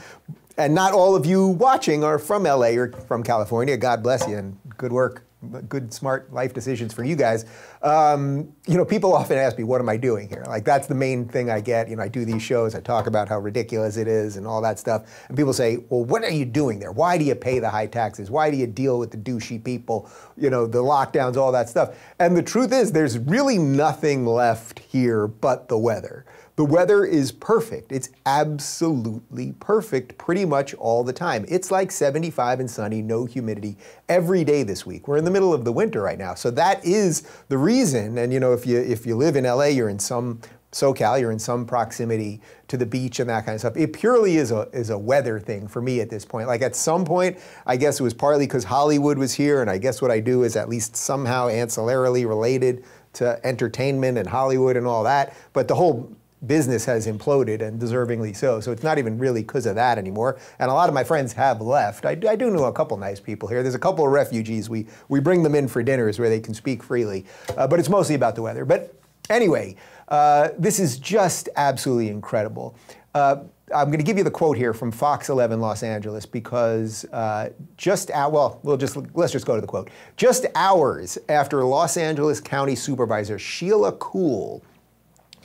And 0.57 0.73
not 0.73 0.93
all 0.93 1.13
of 1.17 1.25
you 1.25 1.45
watching 1.45 2.05
are 2.05 2.17
from 2.17 2.43
LA 2.43 2.69
or 2.69 2.93
from 2.93 3.21
California. 3.21 3.75
God 3.75 4.01
bless 4.01 4.25
you 4.29 4.37
and 4.37 4.57
good 4.77 4.93
work 4.93 5.25
good, 5.45 5.93
smart 5.93 6.31
life 6.33 6.53
decisions 6.53 6.93
for 6.93 7.03
you 7.03 7.15
guys. 7.15 7.45
Um, 7.81 8.53
you 8.67 8.77
know, 8.77 8.85
people 8.85 9.13
often 9.13 9.37
ask 9.37 9.57
me, 9.57 9.63
what 9.63 9.81
am 9.81 9.89
I 9.89 9.97
doing 9.97 10.27
here? 10.29 10.43
Like, 10.47 10.65
that's 10.65 10.87
the 10.87 10.95
main 10.95 11.27
thing 11.27 11.49
I 11.49 11.61
get. 11.61 11.89
You 11.89 11.95
know, 11.95 12.03
I 12.03 12.07
do 12.07 12.25
these 12.25 12.41
shows, 12.41 12.75
I 12.75 12.81
talk 12.81 13.07
about 13.07 13.29
how 13.29 13.39
ridiculous 13.39 13.97
it 13.97 14.07
is 14.07 14.37
and 14.37 14.47
all 14.47 14.61
that 14.61 14.79
stuff. 14.79 15.25
And 15.27 15.37
people 15.37 15.53
say, 15.53 15.77
well, 15.89 16.03
what 16.03 16.23
are 16.23 16.31
you 16.31 16.45
doing 16.45 16.79
there? 16.79 16.91
Why 16.91 17.17
do 17.17 17.23
you 17.23 17.35
pay 17.35 17.59
the 17.59 17.69
high 17.69 17.87
taxes? 17.87 18.29
Why 18.29 18.49
do 18.51 18.57
you 18.57 18.67
deal 18.67 18.99
with 18.99 19.11
the 19.11 19.17
douchey 19.17 19.63
people? 19.63 20.09
You 20.37 20.49
know, 20.49 20.67
the 20.67 20.83
lockdowns, 20.83 21.37
all 21.37 21.51
that 21.51 21.69
stuff. 21.69 21.97
And 22.19 22.35
the 22.35 22.43
truth 22.43 22.73
is, 22.73 22.91
there's 22.91 23.17
really 23.17 23.57
nothing 23.57 24.25
left 24.25 24.79
here 24.79 25.27
but 25.27 25.67
the 25.69 25.77
weather. 25.77 26.25
The 26.57 26.63
weather 26.63 27.03
is 27.03 27.33
perfect. 27.33 27.91
It's 27.91 28.09
absolutely 28.25 29.53
perfect 29.59 30.17
pretty 30.17 30.45
much 30.45 30.73
all 30.75 31.03
the 31.03 31.11
time. 31.11 31.45
It's 31.49 31.69
like 31.69 31.91
75 31.91 32.61
and 32.61 32.71
sunny, 32.71 33.01
no 33.01 33.25
humidity 33.25 33.77
every 34.07 34.45
day 34.45 34.63
this 34.63 34.85
week. 34.85 35.05
We're 35.07 35.17
in 35.17 35.25
the 35.25 35.31
middle 35.31 35.53
of 35.53 35.65
the 35.65 35.73
winter 35.73 36.01
right 36.01 36.17
now. 36.17 36.33
So 36.33 36.49
that 36.51 36.83
is 36.85 37.23
the 37.49 37.57
reason. 37.57 38.17
And 38.17 38.31
you 38.31 38.39
know, 38.39 38.53
if 38.53 38.65
you 38.65 38.79
if 38.79 39.05
you 39.05 39.17
live 39.17 39.35
in 39.35 39.43
LA, 39.43 39.65
you're 39.65 39.89
in 39.89 39.99
some 39.99 40.39
SoCal, 40.71 41.19
you're 41.19 41.31
in 41.31 41.39
some 41.39 41.65
proximity 41.65 42.39
to 42.69 42.77
the 42.77 42.85
beach 42.85 43.19
and 43.19 43.29
that 43.29 43.45
kind 43.45 43.55
of 43.55 43.59
stuff. 43.59 43.75
It 43.75 43.91
purely 43.91 44.37
is 44.37 44.51
a 44.51 44.69
is 44.71 44.91
a 44.91 44.97
weather 44.97 45.41
thing 45.41 45.67
for 45.67 45.81
me 45.81 45.99
at 45.99 46.09
this 46.09 46.23
point. 46.23 46.47
Like 46.47 46.61
at 46.61 46.77
some 46.77 47.03
point, 47.03 47.37
I 47.65 47.75
guess 47.75 47.99
it 47.99 48.03
was 48.03 48.13
partly 48.13 48.45
because 48.47 48.63
Hollywood 48.63 49.17
was 49.17 49.33
here, 49.33 49.59
and 49.59 49.69
I 49.69 49.77
guess 49.77 50.01
what 50.01 50.09
I 50.09 50.21
do 50.21 50.43
is 50.43 50.55
at 50.55 50.69
least 50.69 50.95
somehow 50.95 51.49
ancillarily 51.49 52.25
related 52.25 52.85
to 53.13 53.45
entertainment 53.45 54.17
and 54.17 54.27
Hollywood 54.27 54.77
and 54.77 54.87
all 54.87 55.03
that. 55.03 55.35
But 55.51 55.67
the 55.67 55.75
whole 55.75 56.15
business 56.47 56.85
has 56.85 57.07
imploded 57.07 57.61
and 57.61 57.79
deservingly 57.79 58.35
so. 58.35 58.59
So 58.59 58.71
it's 58.71 58.83
not 58.83 58.97
even 58.97 59.17
really 59.17 59.41
because 59.41 59.65
of 59.65 59.75
that 59.75 59.97
anymore. 59.97 60.37
And 60.59 60.69
a 60.69 60.73
lot 60.73 60.89
of 60.89 60.95
my 60.95 61.03
friends 61.03 61.33
have 61.33 61.61
left. 61.61 62.05
I, 62.05 62.11
I, 62.27 62.35
do 62.35 62.49
know 62.49 62.65
a 62.65 62.73
couple 62.73 62.97
nice 62.97 63.19
people 63.19 63.49
here. 63.49 63.63
There's 63.63 63.75
a 63.75 63.79
couple 63.79 64.05
of 64.05 64.11
refugees. 64.11 64.69
We, 64.69 64.87
we 65.09 65.19
bring 65.19 65.43
them 65.43 65.55
in 65.55 65.67
for 65.67 65.83
dinners 65.83 66.19
where 66.19 66.29
they 66.29 66.39
can 66.39 66.53
speak 66.53 66.83
freely. 66.83 67.25
Uh, 67.57 67.67
but 67.67 67.79
it's 67.79 67.89
mostly 67.89 68.15
about 68.15 68.35
the 68.35 68.41
weather. 68.41 68.65
But 68.65 68.93
anyway, 69.29 69.75
uh, 70.09 70.49
this 70.57 70.79
is 70.79 70.97
just 70.97 71.49
absolutely 71.55 72.09
incredible. 72.09 72.75
Uh, 73.13 73.43
I'm 73.73 73.87
going 73.87 73.97
to 73.97 74.03
give 74.03 74.17
you 74.17 74.23
the 74.23 74.31
quote 74.31 74.57
here 74.57 74.73
from 74.73 74.91
Fox 74.91 75.29
11 75.29 75.59
Los 75.59 75.81
Angeles 75.81 76.25
because 76.25 77.03
uh, 77.05 77.49
just 77.77 78.09
well, 78.09 78.59
we'll 78.61 78.77
just 78.77 78.95
let's 79.15 79.31
just 79.31 79.47
go 79.47 79.55
to 79.55 79.61
the 79.61 79.67
quote. 79.67 79.89
Just 80.17 80.45
hours 80.53 81.17
after 81.29 81.63
Los 81.63 81.97
Angeles 81.97 82.39
County 82.39 82.75
Supervisor 82.75 83.39
Sheila 83.39 83.93
Kuehl 83.93 84.61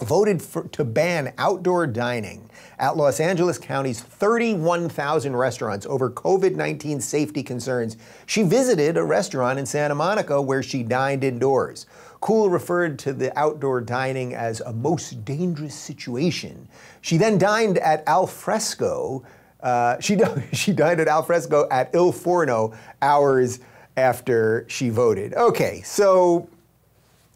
voted 0.00 0.42
for, 0.42 0.64
to 0.68 0.84
ban 0.84 1.32
outdoor 1.38 1.86
dining 1.86 2.50
at 2.78 2.96
Los 2.96 3.20
Angeles 3.20 3.58
County's 3.58 4.00
31,000 4.00 5.36
restaurants 5.36 5.86
over 5.86 6.10
COVID 6.10 6.56
19 6.56 7.00
safety 7.00 7.42
concerns. 7.42 7.96
She 8.26 8.42
visited 8.42 8.96
a 8.96 9.04
restaurant 9.04 9.58
in 9.58 9.66
Santa 9.66 9.94
Monica 9.94 10.40
where 10.40 10.62
she 10.62 10.82
dined 10.82 11.22
indoors. 11.24 11.86
Kuehl 12.22 12.50
referred 12.50 12.98
to 13.00 13.12
the 13.12 13.36
outdoor 13.38 13.80
dining 13.80 14.34
as 14.34 14.60
a 14.60 14.72
most 14.72 15.24
dangerous 15.24 15.74
situation. 15.74 16.68
She 17.00 17.16
then 17.16 17.38
dined 17.38 17.78
at 17.78 18.02
Al 18.06 18.26
Fresco. 18.26 19.24
Uh, 19.62 19.98
she, 20.00 20.18
she 20.52 20.72
dined 20.72 21.00
at 21.00 21.08
Al 21.08 21.22
Fresco 21.22 21.66
at 21.70 21.94
Il 21.94 22.12
Forno 22.12 22.74
hours 23.00 23.60
after 23.96 24.66
she 24.68 24.88
voted. 24.88 25.34
Okay, 25.34 25.82
so 25.82 26.48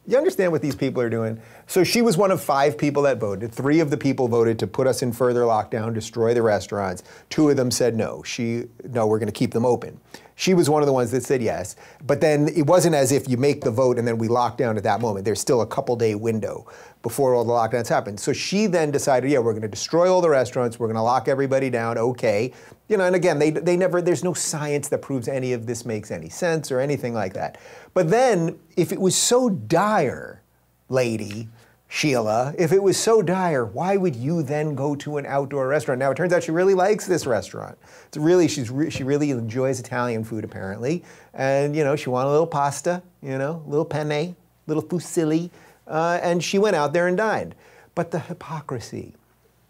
you 0.07 0.19
understand 0.19 0.53
what 0.53 0.63
these 0.63 0.77
people 0.77 1.01
are 1.03 1.11
doing? 1.11 1.41
So 1.67 1.83
she 1.83 2.03
was 2.03 2.17
one 2.17 2.31
of 2.31 2.43
five 2.43 2.77
people 2.77 3.03
that 3.05 3.19
voted. 3.19 3.53
Three 3.53 3.81
of 3.81 3.91
the 3.91 3.97
people 3.97 4.29
voted 4.29 4.59
to 4.59 4.67
put 4.67 4.87
us 4.87 5.03
in 5.03 5.13
further 5.13 5.43
lockdown, 5.43 5.95
destroy 5.95 6.35
the 6.35 6.43
restaurants. 6.43 7.03
Two 7.31 7.49
of 7.49 7.57
them 7.57 7.71
said 7.71 7.97
no. 7.97 8.23
She 8.23 8.65
no, 8.85 9.07
we're 9.07 9.19
going 9.19 9.27
to 9.27 9.33
keep 9.33 9.53
them 9.53 9.65
open. 9.65 10.01
She 10.37 10.53
was 10.55 10.69
one 10.69 10.83
of 10.83 10.87
the 10.87 10.93
ones 10.93 11.11
that 11.13 11.23
said 11.23 11.43
yes. 11.43 11.77
But 12.05 12.21
then 12.21 12.49
it 12.49 12.67
wasn't 12.67 12.95
as 12.95 13.13
if 13.13 13.29
you 13.29 13.37
make 13.37 13.61
the 13.61 13.71
vote 13.71 13.99
and 13.99 14.07
then 14.07 14.19
we 14.19 14.29
lock 14.29 14.59
down 14.59 14.77
at 14.77 14.83
that 14.83 15.01
moment. 15.01 15.25
There's 15.25 15.41
still 15.41 15.61
a 15.61 15.67
couple 15.67 15.95
day 15.97 16.15
window 16.15 16.67
before 17.03 17.35
all 17.35 17.45
the 17.45 17.53
lockdowns 17.53 17.89
happen. 17.89 18.19
So 18.19 18.33
she 18.33 18.67
then 18.67 18.91
decided, 18.91 19.31
yeah, 19.31 19.39
we're 19.39 19.53
going 19.53 19.63
to 19.63 19.69
destroy 19.69 20.13
all 20.13 20.21
the 20.21 20.31
restaurants. 20.31 20.79
We're 20.79 20.89
going 20.89 20.97
to 20.97 21.03
lock 21.03 21.29
everybody 21.29 21.71
down. 21.71 21.99
Okay. 21.99 22.53
You 22.89 22.97
know, 22.97 23.05
and 23.05 23.15
again, 23.15 23.39
they, 23.39 23.51
they 23.51 23.77
never, 23.77 24.03
there's 24.03 24.25
no 24.25 24.35
science 24.35 24.89
that 24.89 25.03
proves 25.03 25.29
any 25.29 25.53
of 25.53 25.67
this 25.67 25.85
makes 25.85 26.11
any 26.11 26.29
sense 26.29 26.73
or 26.73 26.81
anything 26.81 27.15
like 27.15 27.35
that. 27.35 27.59
But 27.93 28.11
then 28.11 28.59
if 28.77 28.91
it 28.91 29.01
was 29.01 29.17
so 29.17 29.51
dire, 29.51 30.43
lady, 30.89 31.49
Sheila, 31.95 32.53
if 32.59 32.73
it 32.73 32.83
was 32.83 32.97
so 32.97 33.23
dire, 33.23 33.65
why 33.65 33.97
would 33.97 34.17
you 34.17 34.43
then 34.43 34.75
go 34.75 34.97
to 34.97 35.17
an 35.17 35.27
outdoor 35.27 35.69
restaurant? 35.69 36.01
Now 36.01 36.11
it 36.11 36.17
turns 36.17 36.33
out 36.33 36.43
she 36.43 36.51
really 36.51 36.75
likes 36.75 37.07
this 37.07 37.25
restaurant. 37.25 37.79
It's 38.09 38.17
really 38.17 38.49
she's 38.49 38.69
re- 38.69 38.91
she 38.91 39.05
really 39.05 39.31
enjoys 39.31 39.79
Italian 39.79 40.25
food 40.25 40.43
apparently, 40.43 41.05
and 41.35 41.77
you 41.77 41.85
know 41.85 41.95
she 41.95 42.11
wanted 42.11 42.31
a 42.31 42.33
little 42.33 42.49
pasta, 42.49 43.01
you 43.23 43.39
know, 43.39 43.63
a 43.65 43.71
little 43.71 43.85
penne, 43.85 44.35
little 44.67 44.83
fusilli, 44.83 45.51
uh, 45.87 46.19
and 46.21 46.43
she 46.43 46.59
went 46.59 46.75
out 46.75 46.95
there 46.95 47.07
and 47.07 47.17
dined. 47.17 47.55
But 47.95 48.11
the 48.11 48.19
hypocrisy, 48.19 49.15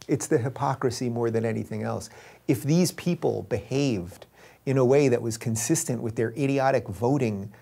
it's 0.08 0.26
the 0.26 0.38
hypocrisy 0.38 1.10
more 1.10 1.30
than 1.30 1.44
anything 1.44 1.82
else. 1.82 2.08
If 2.48 2.62
these 2.62 2.92
people 2.92 3.42
behaved 3.50 4.24
in 4.64 4.78
a 4.78 4.84
way 4.84 5.08
that 5.08 5.20
was 5.20 5.36
consistent 5.36 6.00
with 6.00 6.16
their 6.16 6.30
idiotic 6.30 6.88
voting 6.88 7.52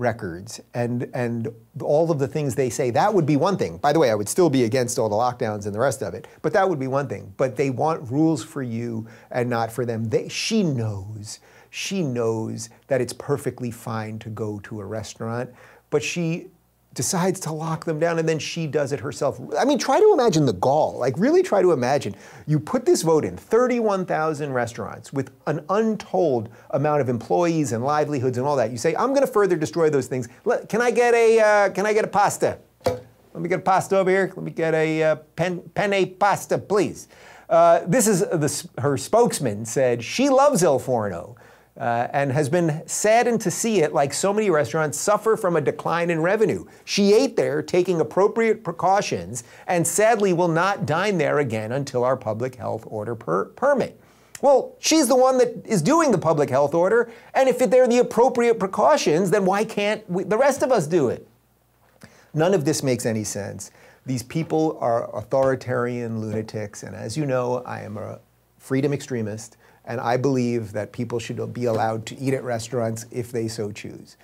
records 0.00 0.60
and 0.74 1.08
and 1.14 1.48
all 1.82 2.10
of 2.10 2.18
the 2.18 2.26
things 2.28 2.54
they 2.54 2.70
say 2.70 2.90
that 2.90 3.12
would 3.14 3.26
be 3.26 3.36
one 3.36 3.56
thing. 3.56 3.78
By 3.78 3.92
the 3.92 4.00
way 4.00 4.10
i 4.10 4.14
would 4.14 4.28
still 4.28 4.50
be 4.50 4.64
against 4.64 4.98
all 4.98 5.08
the 5.08 5.16
lockdowns 5.16 5.66
and 5.66 5.74
the 5.74 5.80
rest 5.80 6.02
of 6.02 6.14
it 6.14 6.26
but 6.42 6.52
that 6.54 6.68
would 6.68 6.80
be 6.80 6.88
one 6.88 7.06
thing. 7.08 7.34
But 7.36 7.56
they 7.56 7.70
want 7.70 8.10
rules 8.10 8.42
for 8.42 8.62
you 8.62 9.06
and 9.30 9.48
not 9.50 9.70
for 9.70 9.84
them. 9.86 10.08
They, 10.10 10.28
she 10.28 10.62
knows 10.62 11.40
She 11.70 12.02
knows 12.02 12.68
that 12.88 13.00
it's 13.00 13.12
perfectly 13.12 13.70
fine 13.70 14.18
to 14.20 14.28
go 14.30 14.58
to 14.64 14.80
a 14.80 14.84
restaurant, 14.84 15.50
but 15.90 16.02
she 16.02 16.48
decides 16.94 17.38
to 17.40 17.52
lock 17.52 17.84
them 17.84 17.98
down 18.00 18.18
and 18.18 18.28
then 18.28 18.38
she 18.38 18.66
does 18.66 18.92
it 18.92 19.00
herself. 19.00 19.40
I 19.58 19.64
mean, 19.64 19.78
try 19.78 20.00
to 20.00 20.12
imagine 20.12 20.44
the 20.44 20.52
gall. 20.52 20.98
Like, 20.98 21.16
really 21.16 21.42
try 21.42 21.62
to 21.62 21.72
imagine. 21.72 22.16
You 22.46 22.58
put 22.58 22.84
this 22.84 23.02
vote 23.02 23.24
in 23.24 23.36
31,000 23.36 24.52
restaurants 24.52 25.12
with 25.12 25.30
an 25.46 25.64
untold 25.68 26.48
amount 26.70 27.00
of 27.00 27.08
employees 27.08 27.72
and 27.72 27.84
livelihoods 27.84 28.38
and 28.38 28.46
all 28.46 28.56
that. 28.56 28.72
You 28.72 28.76
say, 28.76 28.96
I'm 28.96 29.10
going 29.10 29.26
to 29.26 29.32
further 29.32 29.56
destroy 29.56 29.88
those 29.88 30.08
things. 30.08 30.28
Can 30.68 30.82
I 30.82 30.90
get 30.90 31.14
a, 31.14 31.40
uh, 31.40 31.70
can 31.70 31.86
I 31.86 31.92
get 31.92 32.04
a 32.04 32.08
pasta? 32.08 32.58
Let 32.84 33.42
me 33.42 33.48
get 33.48 33.60
a 33.60 33.62
pasta 33.62 33.96
over 33.96 34.10
here. 34.10 34.32
Let 34.34 34.44
me 34.44 34.50
get 34.50 34.74
a 34.74 35.02
uh, 35.02 35.16
pen, 35.36 35.60
penne 35.74 36.16
pasta, 36.18 36.58
please. 36.58 37.06
Uh, 37.48 37.82
this 37.86 38.06
is 38.06 38.20
the, 38.20 38.68
her 38.80 38.96
spokesman 38.96 39.64
said 39.64 40.02
she 40.02 40.28
loves 40.28 40.62
Il 40.62 40.78
Forno 40.78 41.36
uh, 41.78 42.08
and 42.12 42.32
has 42.32 42.48
been 42.48 42.82
saddened 42.86 43.40
to 43.40 43.50
see 43.50 43.80
it, 43.80 43.92
like 43.92 44.12
so 44.12 44.32
many 44.32 44.50
restaurants, 44.50 44.98
suffer 44.98 45.36
from 45.36 45.56
a 45.56 45.60
decline 45.60 46.10
in 46.10 46.20
revenue. 46.20 46.64
She 46.84 47.12
ate 47.14 47.36
there, 47.36 47.62
taking 47.62 48.00
appropriate 48.00 48.64
precautions, 48.64 49.44
and 49.66 49.86
sadly 49.86 50.32
will 50.32 50.48
not 50.48 50.86
dine 50.86 51.18
there 51.18 51.38
again 51.38 51.72
until 51.72 52.04
our 52.04 52.16
public 52.16 52.56
health 52.56 52.84
order 52.86 53.14
per- 53.14 53.46
permit. 53.46 53.98
Well, 54.42 54.74
she's 54.78 55.06
the 55.06 55.16
one 55.16 55.38
that 55.38 55.66
is 55.66 55.82
doing 55.82 56.12
the 56.12 56.18
public 56.18 56.48
health 56.48 56.74
order, 56.74 57.12
and 57.34 57.48
if 57.48 57.58
they're 57.58 57.88
the 57.88 57.98
appropriate 57.98 58.58
precautions, 58.58 59.30
then 59.30 59.44
why 59.44 59.64
can't 59.64 60.08
we, 60.08 60.24
the 60.24 60.38
rest 60.38 60.62
of 60.62 60.72
us 60.72 60.86
do 60.86 61.08
it? 61.08 61.26
None 62.32 62.54
of 62.54 62.64
this 62.64 62.82
makes 62.82 63.06
any 63.06 63.24
sense. 63.24 63.70
These 64.06 64.22
people 64.22 64.78
are 64.80 65.14
authoritarian 65.16 66.20
lunatics, 66.20 66.82
and 66.82 66.96
as 66.96 67.16
you 67.16 67.26
know, 67.26 67.62
I 67.66 67.82
am 67.82 67.98
a 67.98 68.18
freedom 68.58 68.92
extremist. 68.92 69.56
And 69.84 70.00
I 70.00 70.16
believe 70.16 70.72
that 70.72 70.92
people 70.92 71.18
should 71.18 71.52
be 71.52 71.64
allowed 71.64 72.06
to 72.06 72.18
eat 72.18 72.34
at 72.34 72.44
restaurants 72.44 73.06
if 73.10 73.32
they 73.32 73.48
so 73.48 73.72
choose. 73.72 74.16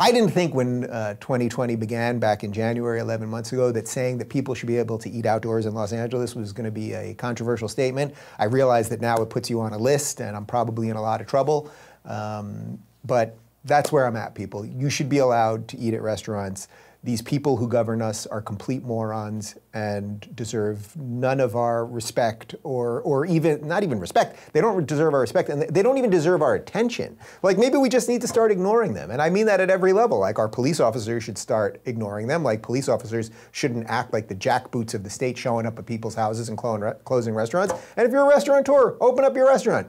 I 0.00 0.12
didn't 0.12 0.30
think 0.30 0.54
when 0.54 0.84
uh, 0.84 1.14
2020 1.14 1.74
began 1.74 2.20
back 2.20 2.44
in 2.44 2.52
January, 2.52 3.00
11 3.00 3.28
months 3.28 3.52
ago, 3.52 3.72
that 3.72 3.88
saying 3.88 4.18
that 4.18 4.28
people 4.28 4.54
should 4.54 4.68
be 4.68 4.76
able 4.76 4.96
to 4.98 5.10
eat 5.10 5.26
outdoors 5.26 5.66
in 5.66 5.74
Los 5.74 5.92
Angeles 5.92 6.36
was 6.36 6.52
going 6.52 6.66
to 6.66 6.70
be 6.70 6.92
a 6.92 7.14
controversial 7.14 7.68
statement. 7.68 8.14
I 8.38 8.44
realize 8.44 8.88
that 8.90 9.00
now 9.00 9.16
it 9.16 9.28
puts 9.28 9.50
you 9.50 9.60
on 9.60 9.72
a 9.72 9.78
list, 9.78 10.20
and 10.20 10.36
I'm 10.36 10.46
probably 10.46 10.88
in 10.88 10.94
a 10.94 11.02
lot 11.02 11.20
of 11.20 11.26
trouble. 11.26 11.68
Um, 12.04 12.78
but 13.04 13.36
that's 13.64 13.90
where 13.90 14.06
I'm 14.06 14.14
at, 14.14 14.36
people. 14.36 14.64
You 14.64 14.88
should 14.88 15.08
be 15.08 15.18
allowed 15.18 15.66
to 15.68 15.78
eat 15.78 15.94
at 15.94 16.02
restaurants 16.02 16.68
these 17.04 17.22
people 17.22 17.56
who 17.56 17.68
govern 17.68 18.02
us 18.02 18.26
are 18.26 18.42
complete 18.42 18.82
morons 18.82 19.56
and 19.72 20.28
deserve 20.34 20.96
none 20.96 21.38
of 21.38 21.54
our 21.54 21.86
respect 21.86 22.56
or, 22.64 23.02
or 23.02 23.24
even, 23.24 23.66
not 23.66 23.84
even 23.84 24.00
respect, 24.00 24.52
they 24.52 24.60
don't 24.60 24.84
deserve 24.84 25.14
our 25.14 25.20
respect 25.20 25.48
and 25.48 25.62
they 25.62 25.82
don't 25.82 25.96
even 25.96 26.10
deserve 26.10 26.42
our 26.42 26.56
attention. 26.56 27.16
Like 27.42 27.56
maybe 27.56 27.76
we 27.76 27.88
just 27.88 28.08
need 28.08 28.20
to 28.22 28.26
start 28.26 28.50
ignoring 28.50 28.94
them. 28.94 29.12
And 29.12 29.22
I 29.22 29.30
mean 29.30 29.46
that 29.46 29.60
at 29.60 29.70
every 29.70 29.92
level. 29.92 30.18
Like 30.18 30.40
our 30.40 30.48
police 30.48 30.80
officers 30.80 31.22
should 31.22 31.38
start 31.38 31.80
ignoring 31.84 32.26
them. 32.26 32.42
Like 32.42 32.62
police 32.62 32.88
officers 32.88 33.30
shouldn't 33.52 33.86
act 33.86 34.12
like 34.12 34.26
the 34.26 34.34
jackboots 34.34 34.94
of 34.94 35.04
the 35.04 35.10
state 35.10 35.38
showing 35.38 35.66
up 35.66 35.78
at 35.78 35.86
people's 35.86 36.16
houses 36.16 36.48
and 36.48 36.58
closing 36.58 37.34
restaurants. 37.34 37.74
And 37.96 38.06
if 38.06 38.12
you're 38.12 38.24
a 38.24 38.28
restaurateur, 38.28 38.96
open 39.00 39.24
up 39.24 39.36
your 39.36 39.46
restaurant. 39.46 39.86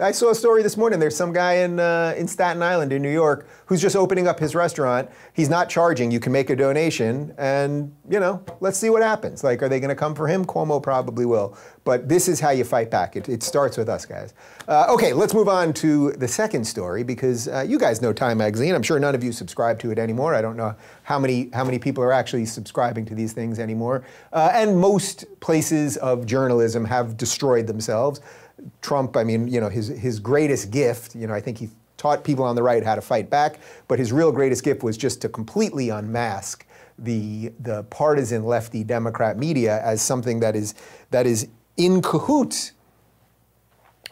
I 0.00 0.12
saw 0.12 0.30
a 0.30 0.34
story 0.34 0.62
this 0.62 0.78
morning. 0.78 0.98
There's 1.00 1.14
some 1.14 1.34
guy 1.34 1.56
in, 1.56 1.78
uh, 1.78 2.14
in 2.16 2.26
Staten 2.26 2.62
Island 2.62 2.94
in 2.94 3.02
New 3.02 3.12
York 3.12 3.46
who's 3.66 3.82
just 3.82 3.94
opening 3.94 4.26
up 4.26 4.40
his 4.40 4.54
restaurant. 4.54 5.10
He's 5.34 5.50
not 5.50 5.68
charging. 5.68 6.10
You 6.10 6.18
can 6.18 6.32
make 6.32 6.48
a 6.48 6.56
donation, 6.56 7.34
and 7.36 7.94
you 8.08 8.18
know, 8.18 8.42
let's 8.60 8.78
see 8.78 8.88
what 8.88 9.02
happens. 9.02 9.44
Like, 9.44 9.62
are 9.62 9.68
they 9.68 9.80
going 9.80 9.90
to 9.90 9.94
come 9.94 10.14
for 10.14 10.26
him? 10.26 10.46
Cuomo 10.46 10.82
probably 10.82 11.26
will. 11.26 11.58
But 11.84 12.08
this 12.08 12.26
is 12.26 12.40
how 12.40 12.50
you 12.50 12.64
fight 12.64 12.90
back. 12.90 13.16
It, 13.16 13.28
it 13.28 13.42
starts 13.42 13.76
with 13.76 13.90
us, 13.90 14.06
guys. 14.06 14.32
Uh, 14.66 14.86
okay, 14.88 15.12
let's 15.12 15.34
move 15.34 15.48
on 15.48 15.74
to 15.74 16.12
the 16.12 16.28
second 16.28 16.64
story 16.64 17.02
because 17.02 17.48
uh, 17.48 17.64
you 17.66 17.78
guys 17.78 18.00
know 18.00 18.14
Time 18.14 18.38
Magazine. 18.38 18.74
I'm 18.74 18.82
sure 18.82 18.98
none 18.98 19.14
of 19.14 19.22
you 19.22 19.30
subscribe 19.30 19.78
to 19.80 19.90
it 19.90 19.98
anymore. 19.98 20.34
I 20.34 20.40
don't 20.40 20.56
know 20.56 20.74
how 21.02 21.18
many 21.18 21.50
how 21.52 21.64
many 21.64 21.78
people 21.78 22.02
are 22.02 22.12
actually 22.12 22.46
subscribing 22.46 23.04
to 23.06 23.14
these 23.14 23.34
things 23.34 23.58
anymore. 23.58 24.04
Uh, 24.32 24.50
and 24.54 24.78
most 24.78 25.26
places 25.40 25.98
of 25.98 26.24
journalism 26.24 26.86
have 26.86 27.18
destroyed 27.18 27.66
themselves. 27.66 28.20
Trump, 28.80 29.16
I 29.16 29.24
mean, 29.24 29.48
you 29.48 29.60
know, 29.60 29.68
his, 29.68 29.88
his 29.88 30.18
greatest 30.18 30.70
gift, 30.70 31.14
you 31.14 31.26
know, 31.26 31.34
I 31.34 31.40
think 31.40 31.58
he 31.58 31.70
taught 31.96 32.24
people 32.24 32.44
on 32.44 32.56
the 32.56 32.62
right 32.62 32.84
how 32.84 32.94
to 32.94 33.00
fight 33.00 33.30
back, 33.30 33.58
but 33.88 33.98
his 33.98 34.12
real 34.12 34.32
greatest 34.32 34.64
gift 34.64 34.82
was 34.82 34.96
just 34.96 35.20
to 35.22 35.28
completely 35.28 35.88
unmask 35.88 36.66
the, 36.98 37.52
the 37.60 37.84
partisan 37.84 38.44
lefty 38.44 38.84
Democrat 38.84 39.38
media 39.38 39.80
as 39.82 40.02
something 40.02 40.40
that 40.40 40.56
is, 40.56 40.74
that 41.10 41.26
is 41.26 41.48
in 41.76 42.02
cahoots 42.02 42.72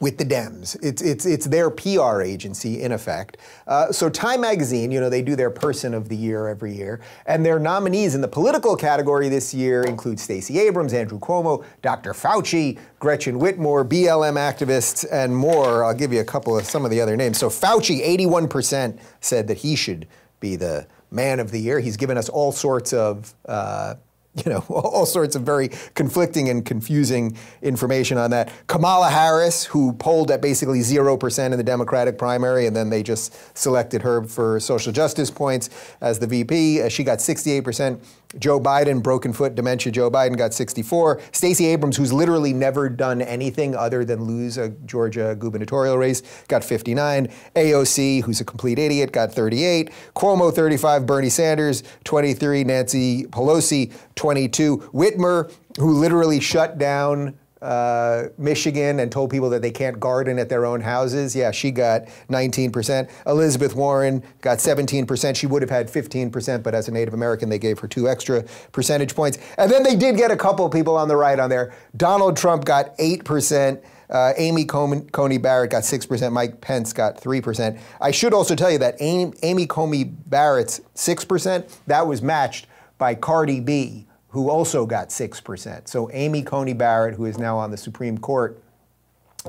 with 0.00 0.16
the 0.16 0.24
Dems. 0.24 0.76
It's, 0.82 1.02
it's, 1.02 1.26
it's 1.26 1.46
their 1.46 1.70
PR 1.70 2.22
agency, 2.22 2.82
in 2.82 2.90
effect. 2.90 3.36
Uh, 3.66 3.92
so, 3.92 4.08
Time 4.08 4.40
Magazine, 4.40 4.90
you 4.90 4.98
know, 4.98 5.10
they 5.10 5.22
do 5.22 5.36
their 5.36 5.50
Person 5.50 5.94
of 5.94 6.08
the 6.08 6.16
Year 6.16 6.48
every 6.48 6.74
year, 6.74 7.00
and 7.26 7.44
their 7.44 7.58
nominees 7.58 8.14
in 8.14 8.22
the 8.22 8.28
political 8.28 8.74
category 8.74 9.28
this 9.28 9.52
year 9.52 9.84
include 9.84 10.18
Stacey 10.18 10.58
Abrams, 10.58 10.94
Andrew 10.94 11.20
Cuomo, 11.20 11.64
Dr. 11.82 12.12
Fauci, 12.12 12.78
Gretchen 12.98 13.38
Whitmer, 13.38 13.86
BLM 13.86 14.36
activists, 14.36 15.06
and 15.12 15.36
more. 15.36 15.84
I'll 15.84 15.94
give 15.94 16.12
you 16.12 16.20
a 16.20 16.24
couple 16.24 16.58
of 16.58 16.64
some 16.64 16.84
of 16.84 16.90
the 16.90 17.00
other 17.00 17.16
names. 17.16 17.38
So, 17.38 17.50
Fauci, 17.50 18.02
81% 18.02 18.98
said 19.20 19.46
that 19.48 19.58
he 19.58 19.76
should 19.76 20.08
be 20.40 20.56
the 20.56 20.86
man 21.10 21.40
of 21.40 21.50
the 21.50 21.60
year. 21.60 21.78
He's 21.80 21.98
given 21.98 22.16
us 22.16 22.28
all 22.28 22.52
sorts 22.52 22.92
of. 22.92 23.34
Uh, 23.44 23.96
you 24.44 24.52
know, 24.52 24.64
all 24.68 25.06
sorts 25.06 25.34
of 25.34 25.42
very 25.42 25.70
conflicting 25.94 26.48
and 26.48 26.64
confusing 26.64 27.36
information 27.62 28.16
on 28.16 28.30
that. 28.30 28.52
Kamala 28.68 29.08
Harris, 29.08 29.64
who 29.64 29.92
polled 29.94 30.30
at 30.30 30.40
basically 30.40 30.80
0% 30.80 31.44
in 31.46 31.58
the 31.58 31.64
Democratic 31.64 32.16
primary, 32.16 32.66
and 32.66 32.76
then 32.76 32.90
they 32.90 33.02
just 33.02 33.34
selected 33.58 34.02
her 34.02 34.22
for 34.22 34.60
social 34.60 34.92
justice 34.92 35.30
points 35.30 35.68
as 36.00 36.20
the 36.20 36.28
VP. 36.28 36.82
Uh, 36.82 36.88
she 36.88 37.02
got 37.02 37.18
68%. 37.18 38.00
Joe 38.38 38.60
Biden, 38.60 39.02
broken 39.02 39.32
foot, 39.32 39.56
dementia. 39.56 39.90
Joe 39.90 40.10
Biden 40.10 40.36
got 40.36 40.54
64. 40.54 41.20
Stacey 41.32 41.66
Abrams, 41.66 41.96
who's 41.96 42.12
literally 42.12 42.52
never 42.52 42.88
done 42.88 43.20
anything 43.22 43.74
other 43.74 44.04
than 44.04 44.22
lose 44.22 44.56
a 44.56 44.68
Georgia 44.68 45.34
gubernatorial 45.36 45.98
race, 45.98 46.22
got 46.46 46.62
59. 46.62 47.28
AOC, 47.56 48.22
who's 48.22 48.40
a 48.40 48.44
complete 48.44 48.78
idiot, 48.78 49.10
got 49.12 49.32
38. 49.32 49.90
Cuomo, 50.14 50.54
35. 50.54 51.06
Bernie 51.06 51.28
Sanders, 51.28 51.82
23. 52.04 52.62
Nancy 52.62 53.24
Pelosi, 53.24 53.92
22. 54.14 54.78
Whitmer, 54.94 55.52
who 55.78 55.92
literally 55.92 56.38
shut 56.38 56.78
down 56.78 57.36
uh, 57.62 58.24
Michigan 58.38 59.00
and 59.00 59.12
told 59.12 59.30
people 59.30 59.50
that 59.50 59.62
they 59.62 59.70
can't 59.70 60.00
garden 60.00 60.38
at 60.38 60.48
their 60.48 60.64
own 60.64 60.80
houses. 60.80 61.36
Yeah, 61.36 61.50
she 61.50 61.70
got 61.70 62.06
19%. 62.28 63.10
Elizabeth 63.26 63.74
Warren 63.74 64.22
got 64.40 64.58
17%. 64.58 65.36
She 65.36 65.46
would 65.46 65.62
have 65.62 65.70
had 65.70 65.88
15%, 65.88 66.62
but 66.62 66.74
as 66.74 66.88
a 66.88 66.92
Native 66.92 67.14
American, 67.14 67.48
they 67.48 67.58
gave 67.58 67.78
her 67.80 67.88
two 67.88 68.08
extra 68.08 68.44
percentage 68.72 69.14
points. 69.14 69.38
And 69.58 69.70
then 69.70 69.82
they 69.82 69.96
did 69.96 70.16
get 70.16 70.30
a 70.30 70.36
couple 70.36 70.68
people 70.70 70.96
on 70.96 71.08
the 71.08 71.16
right 71.16 71.38
on 71.38 71.50
there. 71.50 71.74
Donald 71.96 72.36
Trump 72.36 72.64
got 72.64 72.96
8%. 72.98 73.82
Uh, 74.08 74.32
Amy 74.38 74.64
Coney 74.64 75.38
Barrett 75.38 75.70
got 75.70 75.84
6%. 75.84 76.32
Mike 76.32 76.60
Pence 76.60 76.92
got 76.92 77.20
3%. 77.20 77.78
I 78.00 78.10
should 78.10 78.34
also 78.34 78.56
tell 78.56 78.70
you 78.70 78.78
that 78.78 78.96
Amy, 79.00 79.32
Amy 79.42 79.66
Coney 79.66 80.04
Barrett's 80.04 80.80
6%, 80.96 81.78
that 81.86 82.06
was 82.06 82.20
matched 82.20 82.66
by 82.98 83.14
Cardi 83.14 83.60
B, 83.60 84.06
who 84.30 84.48
also 84.48 84.86
got 84.86 85.08
6%. 85.08 85.88
So 85.88 86.10
Amy 86.12 86.42
Coney 86.42 86.72
Barrett, 86.72 87.14
who 87.14 87.26
is 87.26 87.38
now 87.38 87.58
on 87.58 87.70
the 87.70 87.76
Supreme 87.76 88.16
Court, 88.18 88.62